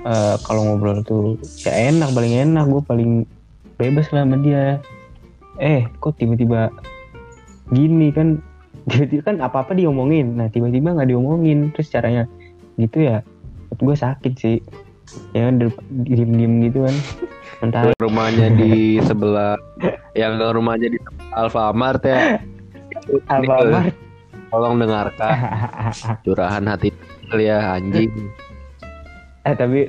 [0.04, 2.65] eh, kalau ngobrol tuh ya enak paling enak.
[2.68, 3.12] Gue paling
[3.80, 4.80] bebas lah sama dia.
[5.60, 6.72] Eh kok tiba-tiba
[7.72, 8.39] gini kan?
[8.89, 10.34] Tiba-tiba kan apa-apa diomongin.
[10.39, 11.70] Nah tiba-tiba nggak diomongin.
[11.76, 12.26] Terus caranya
[12.80, 13.22] gitu ya
[13.78, 14.58] gue sakit sih.
[15.34, 15.70] Ya kan
[16.06, 16.96] diem-diem gitu kan.
[17.60, 19.60] Mentah rumahnya di sebelah
[20.15, 21.00] yang rumahnya di
[21.36, 22.39] Alfamart ya.
[23.32, 23.96] Apa Nih, Mart?
[24.50, 25.30] tolong dengarkan.
[26.26, 26.89] Curahan hati
[27.38, 28.10] ya anjing.
[29.48, 29.88] Eh tapi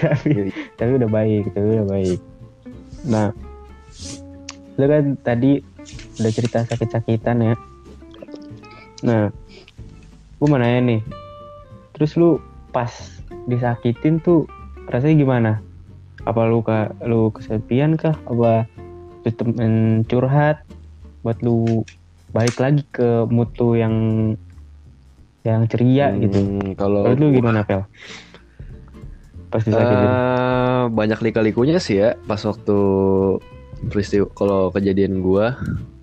[0.00, 2.20] tapi tapi udah baik tapi udah baik.
[3.06, 3.28] Nah
[4.80, 5.60] lu kan tadi
[6.18, 7.54] udah cerita sakit-sakitan ya.
[9.04, 9.28] Nah
[10.42, 11.00] gue mau nanya nih.
[11.94, 12.40] Terus lu
[12.72, 12.90] pas
[13.46, 14.48] disakitin tuh
[14.90, 15.52] rasanya gimana?
[16.24, 18.16] Apa lu ka, lu kesepian kah?
[18.26, 18.66] Apa
[19.22, 20.64] lu temen curhat?
[21.22, 21.86] Buat lu
[22.32, 23.94] balik lagi ke mutu yang
[25.42, 27.82] yang ceria gitu Hmm, kalau Menurut lu gimana Pel?
[29.48, 30.08] Pas disakitin.
[30.08, 32.76] Eh, banyak lika-likunya sih ya pas waktu
[33.84, 35.58] peristiwa kalau kejadian gua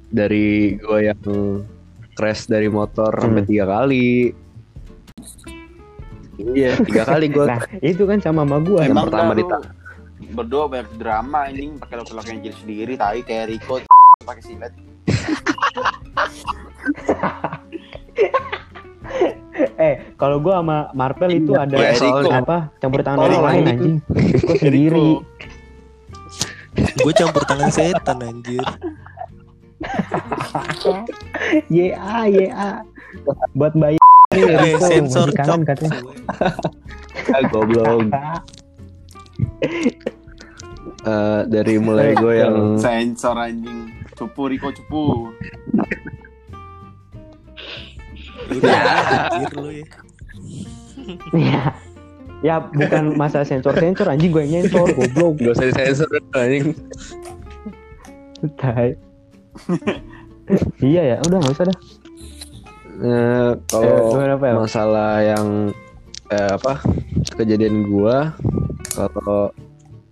[0.08, 1.20] dari gua yang
[2.14, 3.48] crash dari motor sampai Hmm.
[3.48, 4.36] tiga kali
[6.52, 8.80] iya tiga kali gua nah, itu kan sama sama gua.
[8.84, 9.72] Yang Emang pertama dita-
[10.30, 13.76] berdua banyak drama ini pakai laki-laki yang jadi sendiri tai kayak Rico
[14.28, 14.74] pakai silet
[19.82, 22.40] Eh, kalau gua sama Marvel itu ada Iya, soalnya.
[22.40, 22.58] apa?
[22.80, 23.96] Campur tangan orang lain anjing.
[24.34, 25.10] Rico sendiri.
[26.98, 28.64] Gue campur tangan setan anjir.
[31.70, 31.96] YA,
[32.30, 32.70] YA.
[33.54, 33.98] Buat bayi
[34.30, 35.74] Eh, sensor kangen cok.
[35.74, 36.00] katanya.
[37.34, 38.06] ah, goblok
[41.02, 43.90] Eh, dari mulai gue yang Sensor anjing.
[44.14, 45.32] Cupu Riko cupu.
[48.50, 48.80] Udah
[49.30, 49.86] anjir lu ya.
[51.34, 51.64] ya
[52.40, 56.72] ya bukan masa sensor sensor anjing gue yang sensor goblok gak usah disensor anjing
[58.56, 58.96] Tai.
[60.80, 61.80] iya ya udah nggak usah dah
[63.00, 64.56] Eh, Eh, kalau gimana, Pel?
[64.60, 65.72] masalah yang
[66.28, 66.84] eh, apa
[67.34, 68.36] kejadian gua
[68.92, 69.56] kalau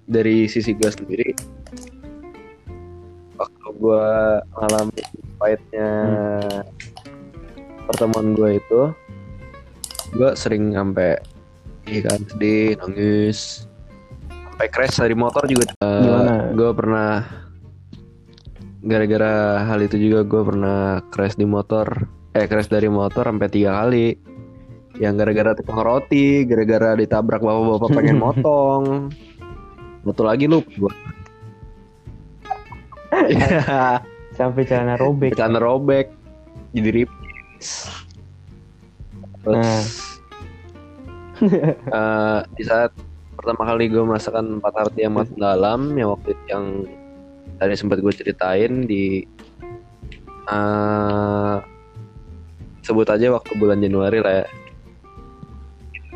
[0.04, 1.36] dari sisi gua sendiri
[3.36, 5.90] waktu gua ngalamin pahitnya
[7.88, 8.82] pertemuan gua itu
[10.16, 11.16] gua sering sampai
[11.88, 13.64] iya kan sedih nangis.
[14.28, 15.72] Sampai crash dari motor juga.
[15.80, 16.34] Eh, Gimana?
[16.52, 17.12] gua pernah
[18.84, 21.88] gara-gara hal itu juga gua pernah crash di motor.
[22.36, 24.18] Eh crash dari motor sampai tiga kali.
[24.98, 28.84] Yang gara-gara tukang roti gara-gara ditabrak bapak-bapak pengen motong.
[30.08, 30.64] Satu lagi lu
[33.08, 34.00] Iya,
[34.38, 35.34] sampai celana robek.
[35.38, 36.12] Celana robek
[36.76, 37.17] jadi ripis
[39.48, 39.84] Nah.
[41.98, 42.92] eh, di saat
[43.38, 46.66] pertama kali gue merasakan patah hati yang makin dalam yang waktu itu yang
[47.62, 49.22] tadi sempat gue ceritain di
[50.50, 51.58] eh,
[52.82, 54.48] sebut aja waktu bulan Januari lah ya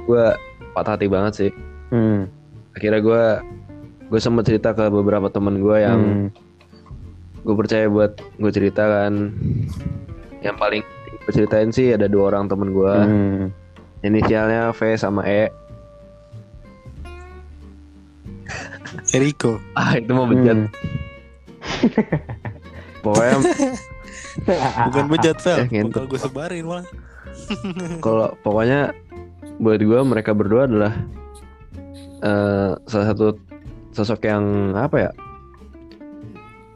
[0.08, 0.26] gue
[0.74, 1.52] patah hati banget sih
[1.94, 2.26] hmm.
[2.74, 3.24] akhirnya gue
[4.12, 6.28] gue sempat cerita ke beberapa teman gue yang Hmm.
[7.42, 9.34] gue percaya buat gue cerita kan
[10.42, 10.82] yang paling
[11.32, 13.44] gue ceritain sih ada dua orang temen gue Hmm.
[14.04, 15.48] inisialnya V sama E
[19.12, 19.64] Eriko.
[19.74, 20.68] ah itu mau bejat Hmm.
[23.06, 23.36] pokoknya
[24.88, 25.68] Bukan bejat Fel.
[25.68, 25.92] Ngentut.
[25.98, 26.86] Bakal gue sebarin malah.
[28.00, 28.92] kalau pokoknya
[29.58, 30.94] buat gue mereka berdua adalah
[32.22, 33.40] eh, salah satu
[33.92, 35.12] sosok yang apa ya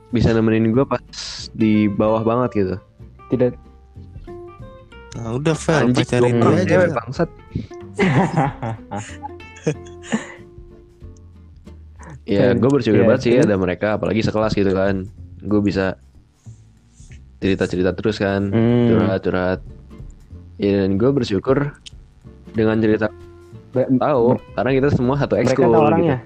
[0.09, 1.03] bisa nemenin gue pas
[1.51, 2.75] di bawah banget gitu
[3.29, 3.59] tidak
[5.15, 6.69] Nah, udah Anjing, pacarin dia aja.
[6.69, 7.29] cewek bangsat.
[12.25, 13.45] Ya gue bersyukur Iya, banget sih terus?
[13.45, 15.05] ada mereka apalagi sekelas gitu kan.
[15.41, 15.97] Gue bisa
[17.37, 18.89] cerita cerita terus kan Hmm.
[18.89, 19.59] curhat curhat.
[20.57, 21.73] Ya dan gue bersyukur
[22.51, 23.09] dengan cerita
[23.73, 25.85] Be- tahu karena kita semua satu mereka ekskul tahu gitu.
[25.85, 26.17] orangnya?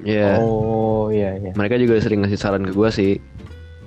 [0.00, 1.52] Ya oh iya iya.
[1.54, 3.12] Mereka juga sering ngasih saran ke gue sih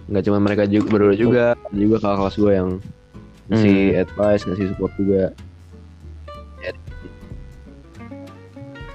[0.05, 2.69] nggak cuma mereka juga berdua juga ada juga kakak kelas gue yang
[3.45, 5.23] ngasih advice ngasih support juga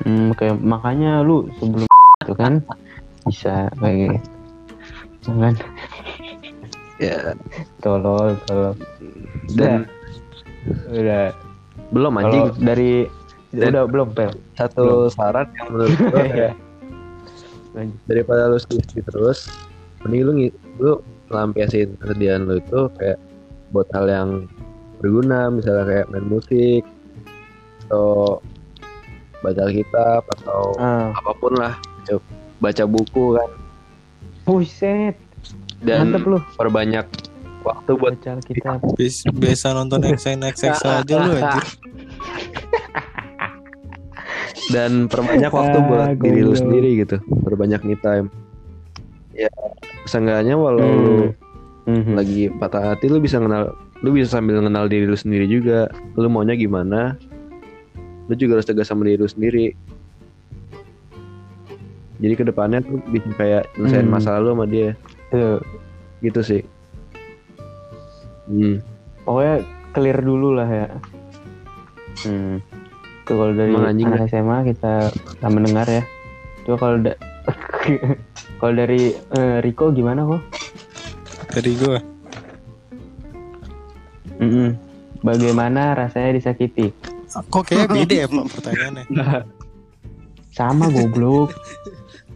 [0.01, 1.85] Hmm, kayak makanya lu sebelum
[2.23, 2.65] itu kan
[3.27, 4.31] bisa kayak gitu.
[5.23, 5.53] Jangan
[6.97, 7.17] ya
[7.79, 8.73] tolol tolol.
[9.53, 9.85] dan
[10.89, 11.33] Udah.
[11.91, 12.93] belum Kalau anjing dari
[13.51, 14.33] Dan- udah belum pel.
[14.55, 16.51] satu saran yang menurut gue Iya.
[18.09, 19.53] daripada lu sedih terus
[20.01, 20.33] mending lu
[20.79, 20.93] lu
[21.29, 23.19] lampiasin kesedihan lu itu kayak
[23.69, 24.31] buat hal yang
[24.97, 26.83] berguna misalnya kayak main musik
[27.85, 28.39] atau
[29.39, 32.25] baca Alkitab atau Ah, apa pun lah Coba
[32.61, 33.51] baca buku kan
[34.43, 35.15] buset.
[35.79, 36.39] dan Mantep lu.
[36.55, 37.07] perbanyak
[37.61, 38.71] waktu buat Baca kita.
[38.95, 41.65] Bis- Biasa nonton XX XX aja lu anjir.
[44.69, 48.27] dan perbanyak waktu Ah, buat diri lu sendiri gitu perbanyak me time
[49.39, 49.51] ya
[50.05, 51.15] seenggaknya walau lu
[51.89, 52.13] Mhm.
[52.19, 53.73] lagi patah hati lu bisa kenal
[54.03, 57.17] lu bisa sambil kenal diri lu sendiri juga lu maunya gimana
[58.29, 59.73] lu juga harus tegas sama diri lu sendiri
[62.19, 64.13] jadi ke depannya tuh bisa kayak nyelesain Hmm.
[64.13, 64.93] masalah lu sama dia
[65.31, 65.63] Tuh,
[66.21, 66.63] gitu sih
[68.51, 68.83] hmm.
[69.23, 69.57] pokoknya
[69.93, 70.89] clear dulu lah ya.
[72.23, 72.61] Hmm.
[73.25, 76.03] Kalau dari Emang anak SMA kita kita mendengar ya.
[76.65, 77.19] Coba kalau da-
[78.61, 80.43] kalau dari eh, Rico gimana kok?
[81.57, 81.99] Dari gue.
[84.39, 84.71] Mm-mm.
[85.25, 86.95] Bagaimana rasanya disakiti?
[87.29, 89.05] Kok kayak beda ya Pak pertanyaannya?
[90.59, 91.53] Sama goblok.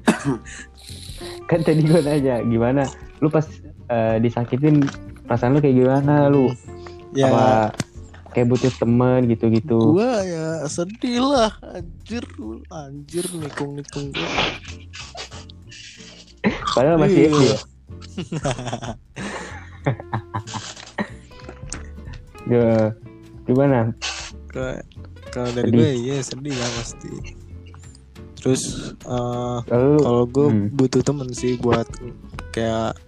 [1.51, 2.83] kan tadi gue nanya gimana?
[3.23, 3.47] Lu pas
[3.89, 4.83] eh, disakitin
[5.29, 6.51] perasaan lu kayak gimana lu?
[7.13, 7.77] Ya Apa
[8.33, 9.93] kayak butuh temen gitu-gitu?
[9.93, 12.25] gua ya sedih lah anjir
[12.69, 14.29] anjir nikung nikung gue
[16.73, 17.29] Padahal masih.
[17.29, 17.59] SD ya.
[22.45, 22.91] Ya,
[23.45, 23.95] gimana?
[25.31, 25.79] kalau dari Sedih.
[25.79, 27.09] gue ya sedih lah pasti
[28.35, 28.63] terus
[29.01, 30.69] eh, Kalau gue Hmm.
[30.71, 31.89] butuh temen sih buat
[32.51, 32.99] kayak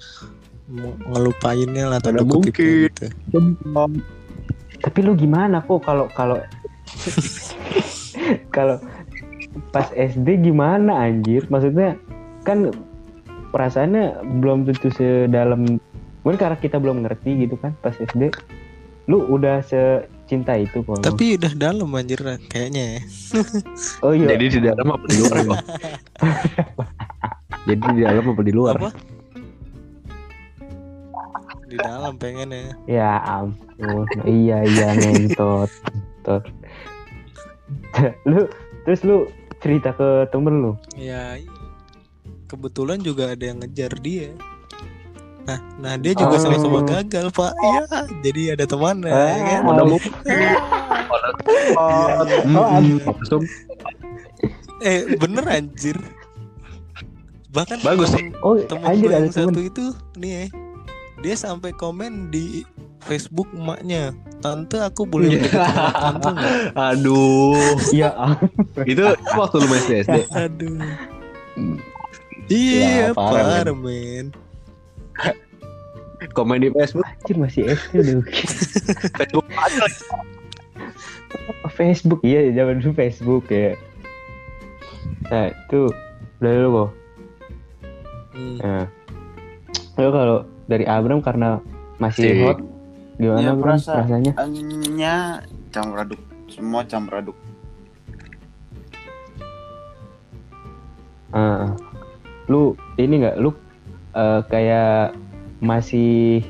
[1.05, 2.49] ngelupainnya lah tanda mungkin.
[2.89, 3.13] gitu
[4.85, 6.37] tapi lu gimana kok kalau kalau
[8.57, 8.77] kalau
[9.73, 11.97] pas SD gimana anjir maksudnya
[12.45, 12.69] kan
[13.55, 15.81] perasaannya belum tentu sedalam
[16.21, 18.29] mungkin karena kita belum ngerti gitu kan pas SD
[19.05, 23.01] lu udah secinta itu kok Tapi udah dalam anjir kayaknya ya.
[24.01, 25.37] oh iya Jadi di dalam apa di luar?
[27.69, 28.75] Jadi di dalam apa di luar?
[28.81, 28.91] Apa?
[31.75, 32.67] Di dalam pengen ya.
[32.87, 36.43] ya ampun iya iya ngentot ngentot.
[38.25, 38.47] lu
[38.87, 39.27] terus lu
[39.59, 41.51] cerita ke temen lu Ya iya.
[42.47, 44.31] kebetulan juga ada yang ngejar dia.
[45.45, 46.41] Nah, nah dia juga Oh.
[46.41, 47.53] sama-sama gagal pak.
[47.53, 47.85] Iya,
[48.23, 49.13] jadi ada temannya.
[49.13, 49.61] ya kan?
[51.77, 52.65] Ah, Udah mau
[53.05, 53.43] langsung
[54.81, 55.97] Eh bener anjir.
[57.53, 59.85] Bahkan Bagus temen, oh temen anjir ada yang temen satu itu
[60.17, 60.45] nih ya,
[61.25, 62.69] dia sampai komen di
[63.01, 64.13] Facebook emaknya.
[64.45, 66.49] Tante aku boleh deket sama tante?
[66.93, 68.13] Aduh ya.
[68.85, 70.85] Itu waktu lu masih SD Aduh.
[72.53, 74.37] Iya, Ya, parah, parah men.
[76.37, 78.23] Komen di Facebook anjir masih SD dulu
[79.21, 79.47] Facebook
[81.77, 83.77] Facebook iya zaman dulu Facebook ya
[85.29, 85.89] nah itu
[86.41, 86.91] udah dulu kok
[88.35, 88.59] Hmm.
[89.95, 91.61] nah kalau dari Abram karena
[91.97, 92.59] masih Si- hot.
[93.15, 94.33] Gimana Ya, Bram rasanya?
[94.91, 95.15] Nya
[95.71, 97.37] campur aduk, semua campur aduk.
[101.31, 101.75] Ah.
[102.47, 103.37] lu ini nggak?
[103.39, 103.51] Lu
[104.13, 105.15] eh, kayak
[105.59, 106.43] masih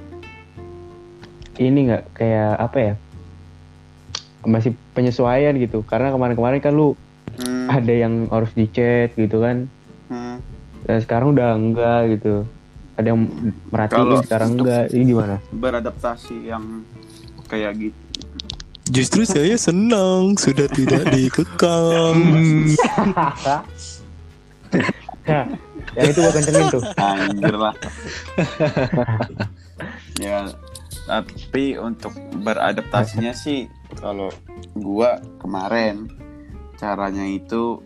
[1.56, 2.04] ini nggak?
[2.12, 2.94] Kayak apa ya?
[4.44, 5.80] Masih penyesuaian gitu.
[5.82, 6.92] Karena kemarin-kemarin kan lu
[7.34, 9.66] Hmm, ada yang harus di chat gitu kan.
[10.06, 10.36] Hmm.
[10.84, 12.44] dan sekarang udah enggak gitu
[12.94, 13.20] ada yang
[13.70, 16.86] merhatiin Kalau sekarang enggak ini gimana Beradaptasi yang
[17.50, 17.98] kayak gitu.
[18.92, 22.18] Justru saya senang sudah tidak dikekang.
[23.16, 23.32] Nah,
[25.96, 27.74] yang itu gua kencengin tuh Anjir lah.
[30.24, 30.52] ya,
[31.08, 32.12] tapi untuk
[32.44, 34.28] beradaptasinya sih kalau
[34.76, 36.12] gua kemarin
[36.76, 37.80] caranya itu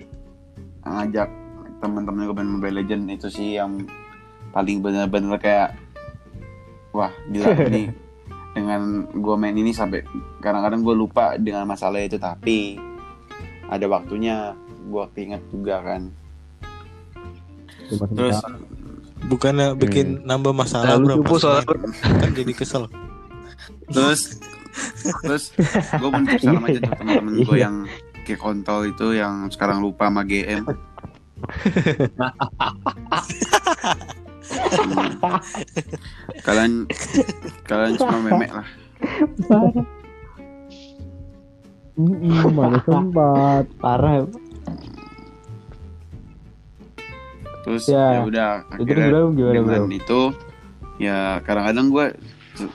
[0.82, 1.30] ngajak
[1.78, 3.86] teman-teman gue main Mobile Legend itu sih yang
[4.50, 5.76] paling benar-benar kayak
[6.90, 7.92] wah gila ini
[8.52, 10.02] dengan gue main ini sampai
[10.40, 12.80] kadang-kadang gue lupa dengan masalah itu tapi
[13.68, 14.56] ada waktunya
[14.88, 16.02] gue keinget juga kan
[18.12, 18.36] terus
[19.18, 21.66] Bukannya bikin nambah masalah bro pas soalnya
[22.22, 22.86] kan jadi kesel.
[23.90, 24.38] terus
[25.26, 25.50] terus
[25.90, 27.62] gue menutup salam aja tuh teman-teman gue Iya.
[27.66, 27.76] yang
[28.22, 30.62] ke kontol itu yang sekarang lupa sama GM
[31.38, 31.38] Hmm.
[36.42, 36.84] kalian
[37.64, 38.66] kalian semua memek lah.
[41.98, 43.64] Mm, mana sempat.
[43.78, 44.22] Parah.
[47.66, 48.16] Terus Ya.
[48.16, 50.20] ya udah itu akhirnya bro gimana dengan bro itu
[50.96, 52.06] ya kadang-kadang gue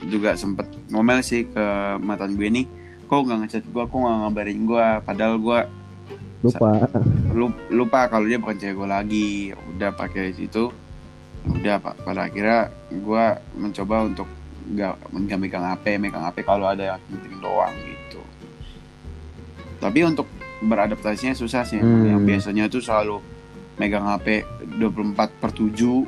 [0.05, 1.65] juga sempet ngomel sih ke
[1.99, 2.65] mantan gue nih
[3.03, 5.59] kok nggak ngechat gue kok nggak ngabarin gue padahal gue
[6.43, 6.69] lupa.
[7.31, 9.29] Lu- lupa kalau dia bukan cewek gue lagi.
[9.73, 10.67] Udah pakai situ
[11.45, 11.95] udah pak.
[12.01, 13.25] Pada akhirnya gue
[13.55, 14.27] mencoba untuk
[14.63, 18.21] nggak nggak megang HP megang HP kalau ada yang penting doang gitu.
[19.77, 20.27] Tapi untuk
[20.63, 21.79] beradaptasinya susah sih.
[21.79, 22.07] Hmm.
[22.07, 23.19] yang biasanya tuh selalu
[23.75, 24.47] megang HP
[24.79, 26.07] 24 per 7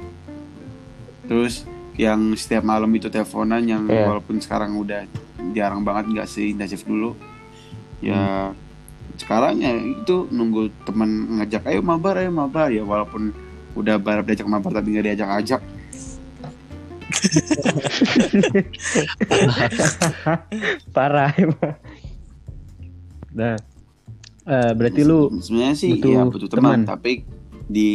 [1.25, 1.65] terus
[1.97, 4.05] yang setiap malam itu teleponan yang Iya.
[4.07, 5.03] walaupun sekarang udah
[5.51, 7.15] jarang banget nggak seintensif dulu.
[7.99, 8.51] Ya
[9.15, 12.67] sekarang ya itu nunggu teman ngajak ayo mabar ayo mabar.
[12.69, 13.31] Ya walaupun
[13.75, 15.61] udah barap diajak mabar tapi nggak diajak ajak
[20.91, 21.75] parah emang
[23.35, 23.55] nah
[24.45, 26.79] eh, berarti lu sebenarnya sih butuh ya butuh teman, teman.
[26.87, 27.11] tapi
[27.65, 27.89] di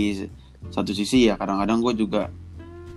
[0.69, 2.23] satu sisi ya kadang-kadang gue juga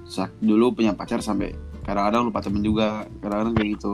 [0.03, 3.93] sak- dulu punya pacar sampai kadang-kadang lupa temen juga kadang-kadang kayak gitu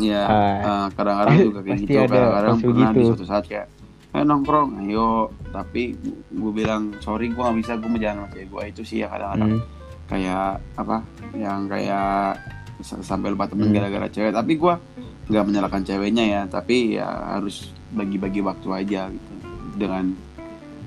[0.00, 3.06] ya Ah, eh, kadang-kadang juga kayak gitu ada kadang-kadang pernah di gitu.
[3.10, 3.66] suatu saat kayak
[4.14, 4.86] eh nongkrong.
[4.86, 5.34] Ayo.
[5.50, 5.94] Tapi
[6.30, 9.08] gue bilang sorry gue nggak bisa gue mau jalan sama cewek gue itu sih ya
[9.10, 9.62] kadang-kadang hmm,
[10.06, 10.96] kayak apa
[11.34, 12.38] yang kayak
[12.82, 13.76] sampai lupa temen Hmm.
[13.76, 14.32] gara-gara cewek.
[14.34, 14.78] Tapi gua
[15.26, 16.42] nggak menyalahkan ceweknya ya.
[16.46, 17.08] Tapi ya
[17.38, 19.32] harus bagi-bagi waktu aja gitu.
[19.74, 20.14] Dengan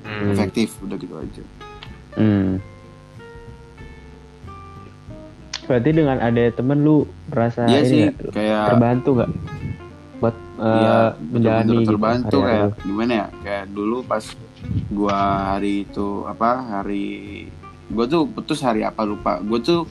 [0.07, 1.43] hmm, efektif udah gitu aja.
[2.17, 2.57] Hmm.
[5.67, 9.31] berarti dengan ada temen lu merasa Iya ini sih nggak, kayak terbantu nggak
[10.57, 12.71] eh, ya menjalani gitu terbantu kayak lu?
[12.89, 13.27] gimana ya?
[13.45, 14.23] Kayak dulu pas
[14.89, 15.17] gua
[15.53, 16.49] hari itu apa
[16.81, 17.05] hari
[17.93, 19.39] gua tuh putus hari apa lupa.
[19.39, 19.85] Gua tuh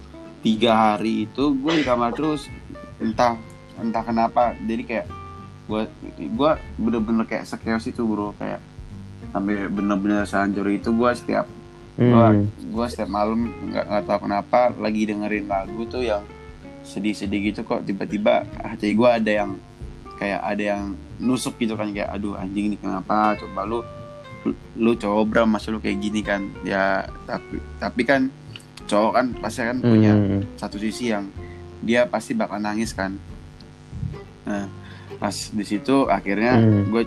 [0.47, 2.47] tiga hari itu gue di kamar terus
[3.03, 3.35] entah
[3.83, 4.55] entah kenapa.
[4.63, 5.07] Jadi kayak
[5.67, 5.83] gue
[6.23, 8.31] gue bener-bener kayak sekios itu bro.
[8.39, 8.63] Kayak
[9.35, 11.47] sampai bener-bener sehancur itu gue setiap
[11.97, 12.45] gua Hmm.
[12.77, 16.23] gua setiap malam nggak nggak tahu kenapa lagi dengerin lagu tuh yang
[16.85, 17.83] sedih-sedih gitu kok.
[17.83, 19.57] Tiba-tiba hati gua ada yang
[20.17, 20.83] kayak ada yang
[21.17, 23.81] nusuk gitu kan kayak aduh anjing ini kenapa coba lu
[24.75, 28.31] lu- cowok bram masa lu kayak gini kan ya tapi tapi kan
[28.85, 30.41] cowok kan pasti kan punya Hmm.
[30.55, 31.27] satu sisi yang
[31.81, 33.19] dia pasti bakal nangis kan
[34.43, 34.71] nah
[35.17, 36.87] pas di situ akhirnya Hmm.
[36.89, 37.03] gue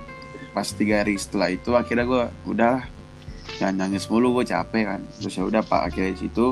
[0.49, 2.83] pas tiga hari setelah itu akhirnya gue udahlah
[3.55, 6.47] jangan nangis mulu gue capek kan terus ya udah pak akhirnya di situ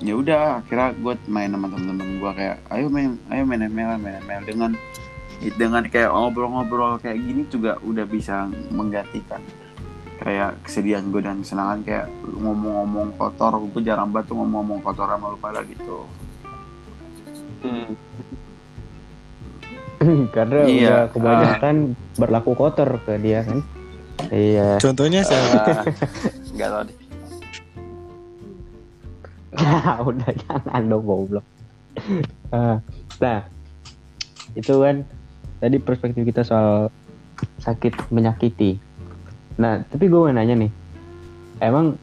[0.00, 4.16] ya udah akhirnya gue main sama temen-temen gue kayak ayo main ayo main ML main
[4.20, 4.70] ML dengan
[5.54, 9.38] dengan kayak ngobrol-ngobrol kayak gini juga udah bisa menggantikan
[10.18, 15.30] kayak kesedihan gue dan kesenangan kayak ngomong-ngomong kotor gue jarang banget tuh ngomong-ngomong kotor sama
[15.30, 16.02] lu pada gitu
[17.58, 17.90] Hmm.
[20.30, 20.86] Karena Iya.
[20.86, 21.76] udah kebanyakan
[22.14, 23.66] berlaku kotor ke dia kan.
[24.30, 24.78] Iya.
[24.78, 25.82] Contohnya saya Ah,
[26.54, 26.96] nggak tahu deh
[30.08, 31.46] udah jangan dong goblok.
[32.54, 32.78] Ah,
[33.18, 33.42] nah,
[34.54, 35.02] itu kan
[35.58, 36.90] tadi perspektif kita soal
[37.62, 38.78] sakit menyakiti.
[39.58, 40.70] Nah, tapi gue mau nanya nih,
[41.62, 41.98] emang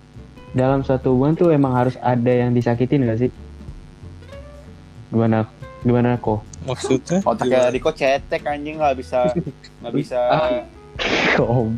[0.56, 3.32] dalam suatu hubungan tuh emang harus ada yang disakitin gak sih?
[5.12, 5.47] Gimana?
[5.84, 6.56] Gimana kok?
[6.66, 9.30] maksudnya otaknya Riko cetek anjing nggak bisa
[9.82, 10.20] nggak bisa
[11.36, 11.76] Kom,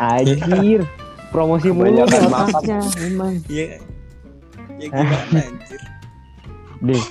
[0.00, 0.88] anjir,
[1.28, 3.36] promosi mulu otaknya, emang.
[3.44, 3.76] ya
[4.80, 5.80] ya gimana anjir
[6.82, 7.04] Deh,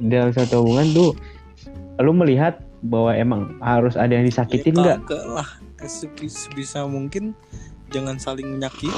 [0.00, 1.10] dalam suatu hubungan tuh,
[2.00, 4.98] lu melihat bahwa emang harus ada yang disakitin ya, nggak?
[5.04, 5.48] kagak lah
[5.80, 7.32] Sebisa, mungkin
[7.88, 8.92] jangan saling menyakiti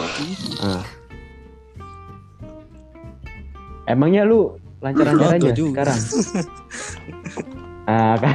[3.85, 5.70] Emangnya lu lancar-lancar Kagak aja juga.
[5.87, 6.01] sekarang?
[7.83, 8.35] Ah, kan.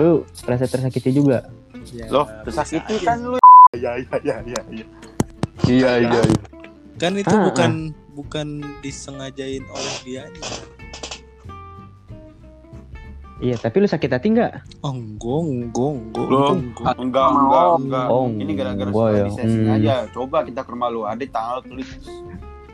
[0.00, 1.44] lu rasa tersakiti juga?
[1.92, 3.12] ya, loh tersakiti aja.
[3.12, 3.36] kan lu
[3.72, 4.84] ya ya ya ya ya
[5.68, 6.40] iya iya iya.
[6.96, 7.72] kan itu Ah, bukan
[8.12, 8.46] bukan
[8.80, 10.24] disengajain oleh dia
[13.40, 14.52] Iya, tapi lu sakit hati nggak?
[14.82, 16.94] oh enggak enggak enggak Loh, enggak, enggak.
[16.94, 19.24] enggak enggak enggak Oh, ini gara-gara enggak suka ya.
[19.24, 19.74] di Hmm.
[19.74, 21.88] aja coba kita ke rumah lu ada tanggal tulis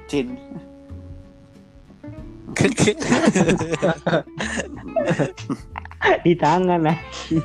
[0.07, 0.35] Cin
[6.23, 6.99] Di tangan lah.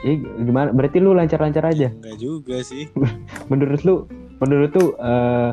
[0.00, 0.68] Jadi gimana?
[0.70, 1.88] Berarti lu lancar-lancar aja.
[1.90, 2.88] enggak juga sih
[3.50, 4.04] Menurut lu,
[4.38, 5.48] menurut tuh eh,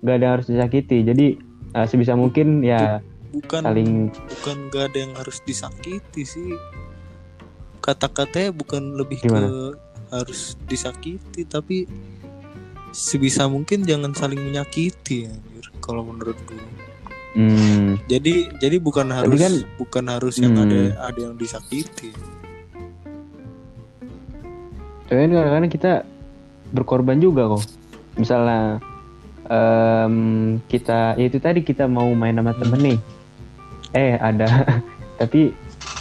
[0.00, 1.02] nggak ada yang harus disakiti.
[1.02, 1.26] Jadi
[1.70, 3.00] eh, sebisa mungkin ya
[3.30, 6.50] bukan saling bukan gak ada yang harus disakiti sih
[7.80, 9.46] kata-katanya bukan lebih Gimana?
[9.46, 9.54] ke
[10.10, 11.86] harus disakiti tapi
[12.90, 16.58] sebisa mungkin jangan saling menyakiti anjir kalau menurut gue
[17.34, 20.66] hmm, jadi jadi bukan harus kan- bukan harus yang Hmm.
[20.66, 22.10] ada ada yang disakiti
[25.06, 25.92] Tapi kan kadang-kadang kita
[26.70, 27.66] berkorban juga kok.
[28.14, 28.78] Misalnya
[29.44, 30.14] em,
[30.64, 32.98] kita ya itu tadi kita mau main sama temen nih.
[33.92, 34.46] Eh ada
[35.20, 35.52] tapi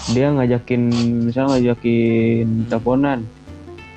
[0.09, 0.81] dia ngajakin
[1.23, 3.19] misalnya ngajakin teleponan.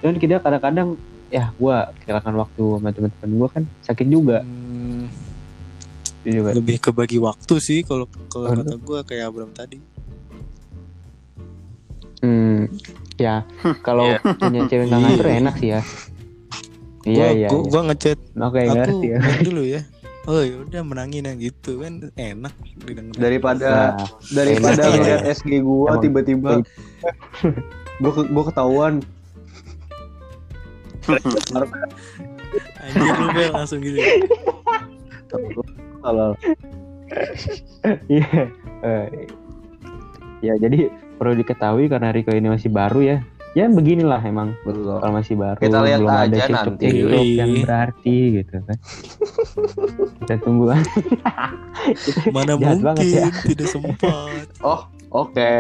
[0.01, 4.43] Dan kita kadang-kadang ya gua kehilangan waktu sama teman-teman gua kan sakit juga.
[4.43, 5.07] Hmm,
[6.20, 6.51] Itu juga.
[6.53, 9.78] lebih ke bagi waktu sih kalau kalau kata gue kayak Abram tadi
[12.18, 12.70] Hmm,
[13.18, 13.43] ya
[13.82, 14.18] kalau Iya.
[14.38, 15.80] punya cewek nggak ngatur enak sih ya.
[17.03, 17.49] Iya gua, iya.
[17.51, 17.68] gua, iya.
[17.68, 19.18] gua ngechat Oke aku ngerti ya.
[19.43, 19.80] dulu ya
[20.24, 23.16] oh ya udah menangin yang gitu kan enak didengar.
[23.16, 26.02] Daripada Nah, daripada ngeliat SG gua Emang.
[26.02, 26.50] tiba-tiba
[28.02, 28.94] gua ke- gua ketahuan
[32.78, 33.98] anjir lu Bel, langsung gitu
[36.00, 36.34] kalau
[38.06, 38.48] Iya.
[38.80, 39.06] Eh,
[40.40, 43.16] ya jadi perlu diketahui karena Riko ini masih baru ya.
[43.53, 46.84] Ya beginilah emang betul kalau masih baru Kita lihat belum ada aja TikTok nanti.
[46.88, 47.61] TikTok yang Yoi.
[47.61, 48.76] berarti gitu kan.
[50.18, 50.64] Kita tunggu
[52.34, 53.26] mana Jahat mungkin banget ya.
[53.48, 54.46] tidak sempat
[55.12, 55.53] oke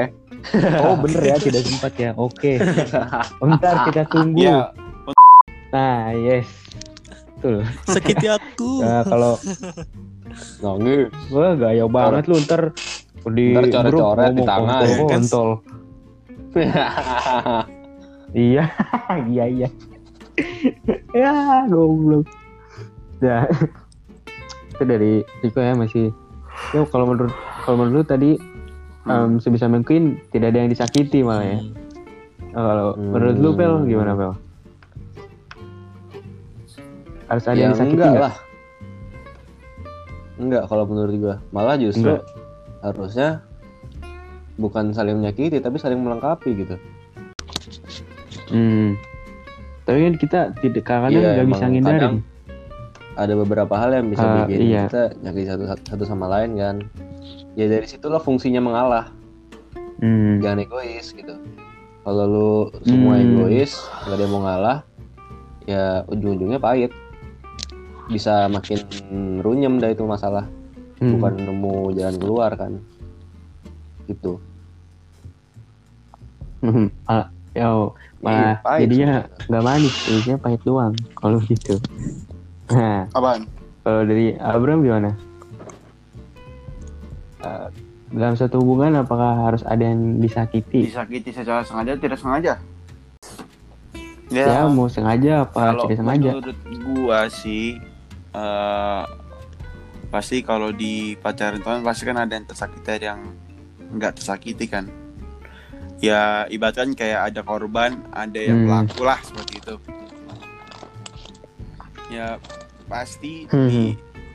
[0.80, 2.10] Oh bener ya tidak sempat ya.
[2.16, 2.56] Oke.
[3.36, 4.40] Bentar kita tunggu.
[4.40, 4.72] ya
[5.68, 6.48] Nah yes.
[7.36, 7.66] Betul.
[7.84, 9.34] sakiti aku Nah, kalau
[10.60, 12.72] nongol Wah gaya banget lu ntar
[13.28, 14.80] di Ntar coret-coret di tangan.
[14.80, 15.48] kontol, Kan- kontol.
[18.32, 18.64] Iya,
[19.32, 19.68] iya iya.
[21.12, 21.32] ya,
[21.68, 22.24] goblok.
[23.20, 23.44] Ya.
[24.72, 26.10] Itu dari Riko ya masih.
[26.72, 28.40] Ya kalau menurut kalau menurut tadi
[29.04, 31.58] em, sebisa mungkin tidak ada yang disakiti malah ya.
[31.60, 31.72] Hmm.
[32.52, 34.32] Oh, kalau menurut lu Pel gimana Pel?
[37.28, 38.24] Harus ada ya yang disakiti enggak nggak?
[38.24, 38.34] lah
[40.42, 41.36] Enggak kalau menurut gua.
[41.54, 42.24] Malah justru Enggak.
[42.82, 43.28] harusnya
[44.60, 46.76] bukan saling menyakiti tapi saling melengkapi gitu.
[48.52, 49.00] Hmm.
[49.82, 51.96] Tapi kan kita tidak kadang Iya, nggak bisa emang ngindarin.
[51.98, 52.16] kadang
[53.12, 54.82] Ada beberapa hal yang bisa Ah, bikin iya.
[54.86, 56.76] kita nyakiti satu, satu sama lain kan.
[57.52, 59.12] Ya dari situlah fungsinya mengalah.
[59.98, 60.40] Hmm.
[60.40, 61.34] Jangan egois gitu.
[62.02, 63.22] Kalau lu semua Hmm.
[63.22, 64.78] egois, nggak ada yang mau ngalah,
[65.64, 66.90] ya ujung-ujungnya pahit.
[68.08, 68.80] Bisa makin
[69.40, 70.48] runyem dah itu masalah.
[70.96, 71.12] Hmm.
[71.14, 72.80] Bukan nemu jalan keluar kan.
[74.04, 74.40] Gitu.
[76.60, 76.88] Hmm.
[77.04, 77.92] Ah, yo,
[78.22, 79.14] malah Iya, pahit jadinya
[79.50, 80.94] nggak manis, jadinya pahit doang.
[81.18, 81.74] Kalau gitu.
[82.70, 83.50] Nah, Apaan?
[83.82, 85.10] kalau dari Abram gimana?
[87.42, 87.68] Eh,
[88.14, 90.86] dalam satu hubungan apakah harus ada yang disakiti?
[90.86, 92.62] Disakiti secara sengaja tidak sengaja?
[94.32, 96.30] Ya, mau sengaja apa kalau tidak sengaja?
[96.32, 97.76] menurut gua sih
[98.32, 99.02] eh
[100.08, 103.20] pasti kalau di pacaran itu kan pasti kan ada yang tersakiti ada yang
[103.92, 104.88] nggak tersakiti kan
[106.02, 108.68] ya ibaratkan kayak ada korban ada yang Hmm.
[108.68, 109.74] pelaku lah seperti itu
[112.10, 112.36] ya
[112.86, 113.68] pasti Hmm.
[113.70, 113.82] di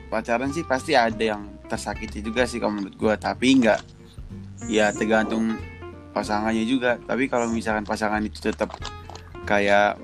[0.07, 3.79] pacaran sih pasti ada yang tersakiti juga sih kalau menurut gua tapi nggak
[4.65, 5.59] ya tergantung
[6.15, 8.73] pasangannya juga tapi kalau misalkan pasangan itu tetap
[9.43, 9.99] kayak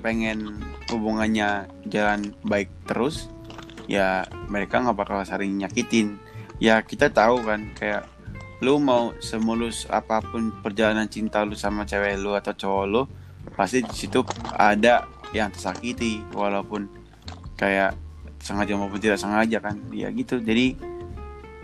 [0.00, 0.58] pengen
[0.88, 3.28] hubungannya jalan baik terus
[3.86, 6.16] ya mereka nggak bakal saling nyakitin
[6.58, 8.08] ya kita tahu kan kayak
[8.58, 13.02] lu mau semulus apa pun perjalanan cinta lu sama cewek lu atau cowok lu
[13.54, 14.26] pasti di situ
[14.58, 16.90] ada yang tersakiti walaupun
[17.54, 17.94] kayak
[18.42, 19.78] sengaja maupun tidak sengaja kan.
[19.94, 20.42] Ya gitu.
[20.42, 20.74] Jadi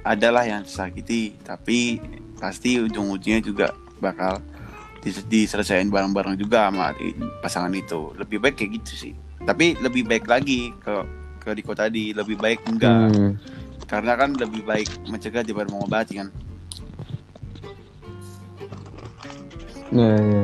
[0.04, 1.98] adalah yang tersakiti tapi
[2.38, 4.38] pasti ujung-ujungnya juga bakal
[5.00, 6.94] dis- diselesaikan bareng-bareng juga sama
[7.42, 8.14] pasangan itu.
[8.18, 9.14] Lebih baik kayak gitu sih.
[9.42, 10.94] Tapi lebih baik lagi ke
[11.44, 13.12] ke Diko tadi lebih baik enggak.
[13.12, 13.36] Hmm.
[13.84, 16.32] karena kan lebih baik mencegah daripada mengobati kan
[19.94, 20.42] Ya, ya, ya.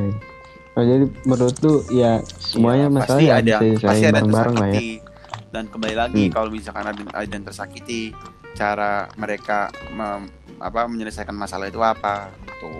[0.71, 4.69] Nah, jadi menurut lu ya semuanya Iya, masalah pasti ya ada pasti ada bareng-bareng lah
[4.71, 4.81] ya.
[5.51, 6.33] dan kembali lagi Hmm.
[6.33, 8.15] kalau misalkan ada, ada yang tersakiti
[8.53, 12.79] cara mereka mem- apa menyelesaikan masalah itu apa tuh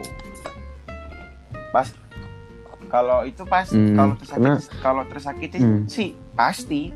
[1.71, 1.91] pas
[2.87, 5.83] kalau itu pas Hmm, kalau tersakiti karena- kalau tersakiti Hmm.
[5.87, 6.95] sih pasti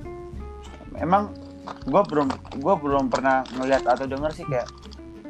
[0.94, 1.34] emang
[1.82, 4.70] gue belum gue belum pernah ngeliat atau denger sih kayak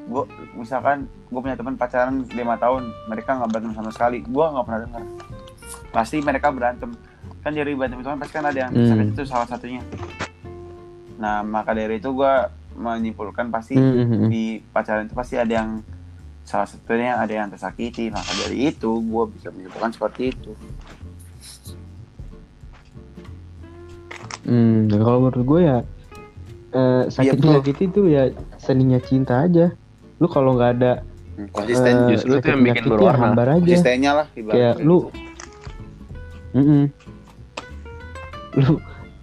[0.04, 0.22] gue
[0.54, 4.80] misalkan gue punya teman pacaran lima tahun mereka nggak berantem sama sekali gue nggak pernah
[4.82, 5.02] dengar
[5.90, 6.90] pasti mereka berantem
[7.40, 8.84] kan dari berantem itu kan pasti kan ada yang Hmm.
[8.84, 9.80] tersakiti itu salah satunya
[11.14, 12.32] nah maka dari itu gue
[12.74, 14.28] menyimpulkan pasti Hmm, hmm, hmm.
[14.28, 15.80] di pacaran itu pasti ada yang
[16.42, 20.52] salah satunya ada yang tersakiti maka dari itu gue bisa menyimpulkan seperti itu
[24.44, 25.78] Hmm, kalau menurut gue ya
[26.70, 27.48] eh, sakit bro.
[27.50, 28.28] menyakiti itu ya
[28.58, 29.72] seninya cinta aja.
[30.16, 30.92] Lu kalau nggak ada
[31.50, 33.18] konsisten eh, justru itu sakit yang bikin ya berwarna.
[33.20, 33.58] hambar aja.
[33.58, 34.84] konsistennya lah ibaratnya Kayak gitu.
[34.84, 34.98] lu,
[36.54, 36.82] Mm-mm.
[38.54, 38.72] lu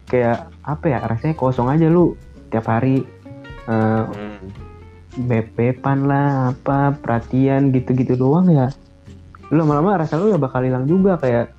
[0.05, 3.07] kayak apa ya rasanya kosong aja lu tiap hari
[3.63, 4.43] eh, Hmm.
[5.21, 8.67] bebepan lah apa perhatian gitu-gitu doang ya.
[9.47, 11.51] Lu lama-lama rasa lu ya bakal hilang juga kayak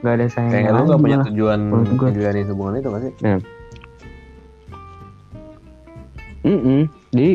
[0.00, 1.26] nggak ada sayang Kayak lu gak punya lah.
[1.26, 3.12] tujuan menjalani hubungan itu gak sih?
[6.42, 6.80] Mm-mm.
[7.12, 7.30] Jadi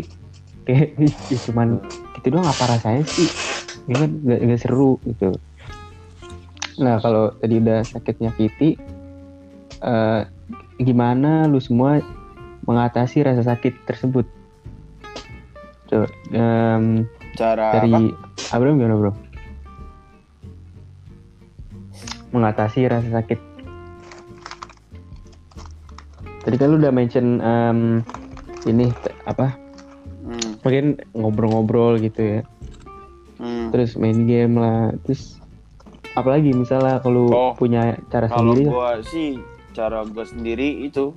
[0.68, 1.00] kayak
[1.32, 1.80] ya cuman
[2.20, 3.32] gitu doang apa rasanya sih?
[3.88, 5.32] Ya kan gak, gak seru gitu.
[6.84, 8.76] Nah kalau tadi udah sakit nyakiti,
[9.82, 10.22] eh,
[10.84, 12.04] gimana lu semua
[12.68, 14.28] mengatasi rasa sakit tersebut?
[15.88, 17.08] Coba em,
[17.40, 17.76] cara apa?
[17.80, 18.12] dari
[18.52, 19.14] Abram gimana bro?
[22.36, 23.40] Mengatasi rasa sakit.
[26.44, 27.80] Tadi kan lu udah mention em,
[28.68, 28.92] ini
[29.24, 29.67] apa?
[30.68, 32.42] Hmm, Mungkin ngobrol-ngobrol gitu ya.
[33.38, 33.72] hmm.
[33.72, 34.92] Terus main game lah.
[35.02, 35.40] Terus
[36.12, 39.40] apalagi misalnya kalau Oh, punya cara Kalau sendiri gua sih
[39.72, 41.16] cara gua sendiri itu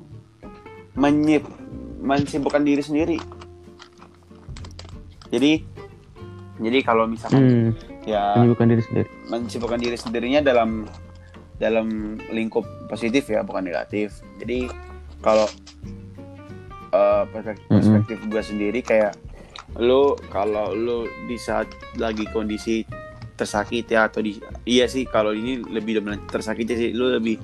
[0.92, 1.42] menyib
[1.98, 3.18] mensibukkan diri sendiri.
[5.30, 5.62] Jadi
[6.60, 7.68] jadi kalau misalkan Hmm,
[8.04, 9.08] ya menyibukkan diri sendiri.
[9.26, 10.84] mensibukkan diri sendirinya dalam
[11.56, 11.88] dalam
[12.28, 14.14] lingkup positif ya bukan negatif.
[14.36, 14.68] Jadi
[15.18, 15.48] kalau
[16.90, 17.72] eh, perspek- Mm-mm.
[17.72, 19.14] perspektif gua sendiri kayak
[19.78, 22.82] lu kalau lu di saat lagi kondisi
[23.38, 24.36] tersakiti atau di
[24.68, 26.90] iya sih kalau ini lebih dominan tersakiti sih.
[26.90, 27.38] Lu lebih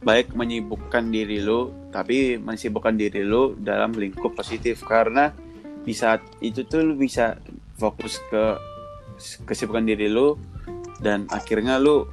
[0.00, 4.82] baik menyibukkan diri lu tapi menyibukkan diri lu dalam lingkup positif.
[4.82, 5.30] Karena
[5.86, 7.36] di saat itu tuh lu bisa
[7.76, 8.56] fokus ke
[9.44, 10.34] kesibukan diri lu
[10.98, 12.08] dan akhirnya lu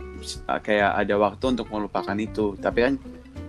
[0.45, 2.53] kayak ada waktu untuk melupakan itu.
[2.59, 2.93] Tapi kan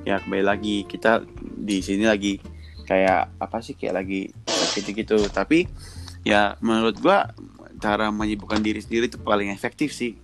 [0.09, 2.41] ya kembali lagi kita di sini lagi
[2.85, 4.29] kayak apa sih kayak lagi
[4.77, 5.65] gitu-gitu tapi
[6.25, 7.31] ya menurut gua
[7.77, 10.16] cara menyibukkan diri sendiri itu paling efektif sih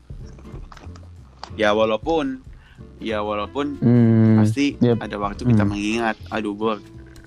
[1.54, 2.40] ya walaupun
[2.98, 4.36] ya walaupun Hmm.
[4.36, 4.96] pasti Yep.
[4.98, 5.70] ada waktu kita Hmm.
[5.70, 6.74] mengingat aduh gua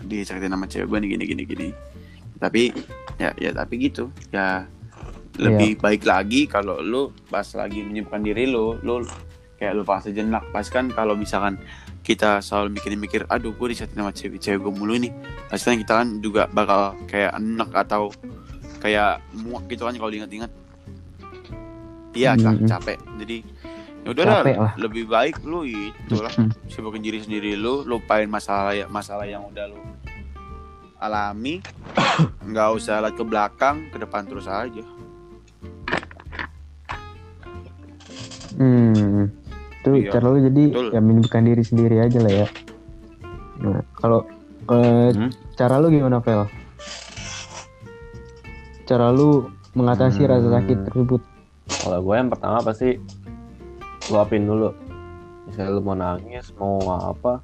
[0.02, 1.68] disakitin sama cewek gua nih gini gini gini
[2.38, 2.74] tapi
[3.16, 4.66] ya ya tapi gitu ya
[5.36, 9.02] lebih baik lagi kalau lu pas lagi menyibukkan diri lu lu
[9.56, 11.58] kayak lu pas sejenak pas kan kalau misalkan
[12.04, 15.10] kita selalu mikir-mikir aduh gue disakitin sama cewek cewek gue mulu nih
[15.48, 18.12] pasti kan kita kan juga bakal kayak enak atau
[18.84, 20.52] kayak muak gitu kan kalau diingat-ingat
[22.14, 23.38] iya Hmm, cap- capek jadi
[24.04, 24.42] ya udah lah,
[24.76, 26.52] lebih baik lu itu lah Hmm.
[26.68, 29.80] sibukin diri sendiri lu lupain masalah ya masalah yang udah lu
[31.00, 31.64] alami
[32.46, 34.84] nggak usah lihat ke belakang ke depan terus aja
[38.54, 39.34] Hmm.
[39.82, 40.88] Itu Iya, cara lu jadi betul.
[40.94, 42.48] ya menyibukkan diri sendiri aja lah ya.
[43.60, 44.24] Nah, kalau
[44.70, 45.32] eh, Hmm?
[45.56, 46.46] cara lu gimana, Vel?
[48.84, 50.30] Cara lu mengatasi Hmm.
[50.30, 51.22] rasa sakit tersebut.
[51.84, 53.00] Kalau gue yang pertama pasti
[54.12, 54.70] luapin dulu.
[55.48, 57.40] Misalnya lu mau nangis, mau apa,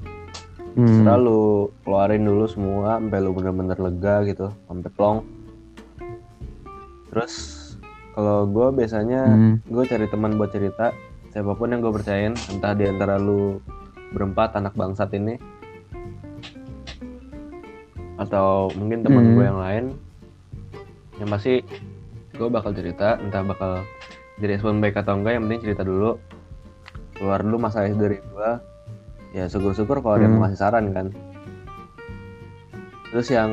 [0.78, 0.86] Hmm.
[0.86, 5.20] Terserah lu keluarin dulu semua sampai lu bener-bener lega gitu, sampai plong.
[7.10, 7.34] Terus
[8.14, 9.56] kalau gue biasanya Hmm.
[9.66, 10.94] gue cari teman buat cerita,
[11.34, 13.58] siapa pun yang gue percayain, entah di antara lu
[14.14, 15.42] berempat anak bangsat ini,
[18.22, 19.36] atau mungkin teman Hmm.
[19.36, 19.86] gue yang lain,
[21.20, 21.62] yang pasti
[22.34, 23.84] gue bakal cerita, entah bakal
[24.40, 26.16] direspon baik atau enggak, yang penting cerita dulu,
[27.20, 28.50] keluar dulu masalah dari gue,
[29.36, 30.40] ya syukur-syukur kalau ada yang Hmm.
[30.40, 31.08] mau ngasih saran kan.
[33.12, 33.50] Terus yang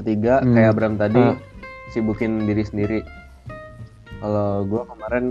[0.00, 0.56] ketiga Hmm.
[0.56, 1.36] kayak Abram tadi Ah.
[1.92, 3.00] sibukin diri sendiri.
[4.20, 5.24] Kalau gue kemarin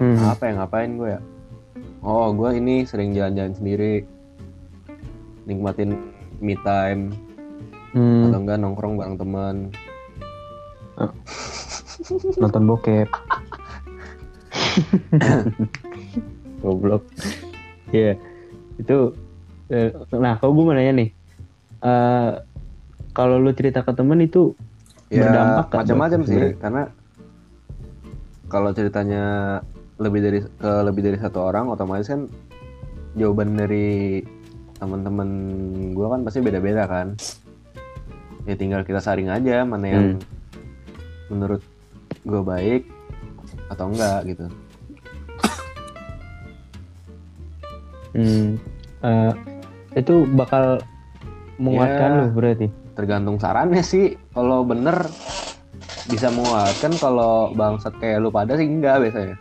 [0.00, 0.18] Hmm.
[0.26, 1.20] apa ya ngapain gue ya?
[2.02, 4.02] Oh gue ini sering jalan-jalan sendiri,
[5.46, 5.94] nikmatin
[6.42, 7.14] me time
[7.94, 8.26] Hmm.
[8.26, 9.56] atau enggak nongkrong bareng teman.
[12.38, 13.08] Nonton bokep.
[16.62, 17.02] Goblok.
[17.92, 18.16] Iya.
[18.78, 19.14] Itu
[19.68, 21.10] eh, nah, kalau gue mau nanya nih.
[21.82, 22.30] eh
[23.12, 24.54] kalau lu cerita ke temen itu
[25.12, 26.88] Ya Berdampak macam-macam sih, karena
[28.48, 29.24] kalau ceritanya
[30.00, 32.32] lebih dari ke lebih dari satu orang, otomatis kan
[33.12, 34.24] jawaban dari
[34.80, 35.28] teman-teman
[35.92, 37.12] gue kan pasti beda-beda kan.
[38.48, 40.06] Ya tinggal kita saring aja mana yang
[41.28, 41.60] menurut
[42.22, 42.82] gue baik
[43.68, 44.46] atau enggak gitu.
[48.12, 48.60] hmm,
[49.00, 49.32] eh,
[49.96, 50.80] itu bakal
[51.56, 52.18] menguatkan Ya.
[52.18, 52.68] lu berarti.
[52.92, 54.20] Tergantung sarannya sih.
[54.32, 55.08] Kalau bener
[56.06, 59.36] bisa menguatkan, kalau bangsat kayak lu pada sih enggak biasanya.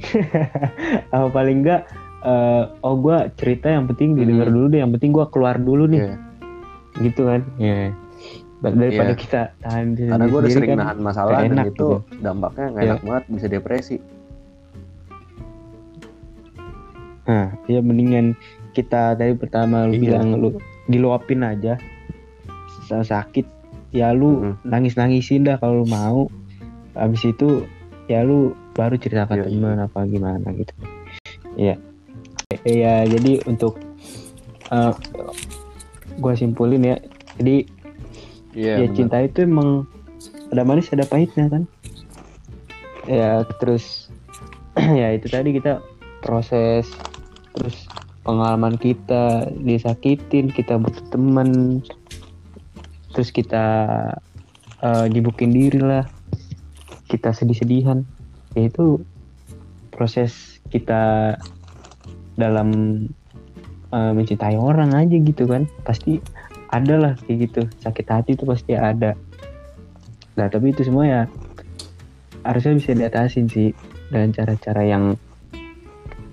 [1.14, 1.88] Apa paling enggak
[2.20, 4.56] eh, oh gua cerita yang penting didengar Hmm.
[4.56, 6.00] dulu deh, yang penting gua keluar dulu nih.
[6.04, 6.14] Iya.
[7.00, 7.40] Gitu kan.
[7.56, 7.96] Iya.
[8.60, 9.16] Daripada Iya.
[9.16, 10.78] kita tahan diri Karena gue udah sering kan.
[10.78, 11.88] nahan masalah dan enak itu gitu.
[12.20, 12.90] dampaknya nggak Iya.
[12.90, 13.96] enak banget bisa depresi.
[17.24, 18.26] Nah, ya mendingan
[18.72, 20.02] kita tadi pertama lu Iya.
[20.02, 20.48] bilang lu
[20.86, 21.78] diluapin aja.
[22.84, 23.46] Sa- Sakit
[23.90, 24.54] ya lu Mm.
[24.66, 26.26] nangis-nangisin dah kalau lu mau.
[26.92, 27.64] Habis itu
[28.06, 30.74] ya lu baru cerita ke Iya, teman apa gimana gitu.
[31.54, 31.78] Iya.
[32.60, 33.78] Iya, jadi untuk
[34.68, 34.94] eh,
[36.16, 36.96] gua simpulin ya.
[37.34, 37.66] Jadi
[38.54, 38.82] Iya.
[38.82, 38.96] ya bener.
[38.98, 39.86] cinta itu emang
[40.50, 41.62] ada manis ada pahitnya kan
[43.06, 44.10] ya terus
[45.00, 45.78] ya itu tadi kita
[46.20, 46.86] proses
[47.54, 47.86] terus
[48.26, 51.80] pengalaman kita disakitin kita butuh teman
[53.14, 53.64] terus kita
[54.82, 56.06] eh, nyibukin diri lah
[57.10, 58.06] kita sedih-sedihan
[58.54, 59.02] ya itu
[59.90, 61.34] proses kita
[62.38, 62.70] dalam
[63.90, 66.22] eh, mencintai orang aja gitu kan pasti
[66.70, 67.62] ada lah kayak gitu.
[67.82, 69.18] Sakit hati itu pasti ada.
[70.38, 71.22] Nah tapi itu semua ya
[72.46, 73.74] harusnya bisa diatasin sih
[74.08, 75.04] dengan cara-cara yang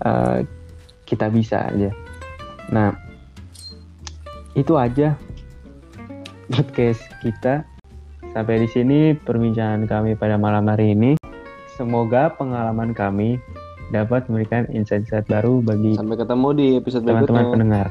[0.06, 0.38] eh,
[1.04, 1.90] kita bisa aja.
[2.70, 2.94] Nah
[4.54, 5.18] itu aja
[6.54, 7.66] podcast kita.
[8.32, 11.18] Sampai di sini perbincangan kami pada malam hari ini.
[11.74, 13.42] Semoga pengalaman kami
[13.94, 17.88] dapat memberikan insight-insight baru bagi Sampai ketemu di episode teman-teman pendengar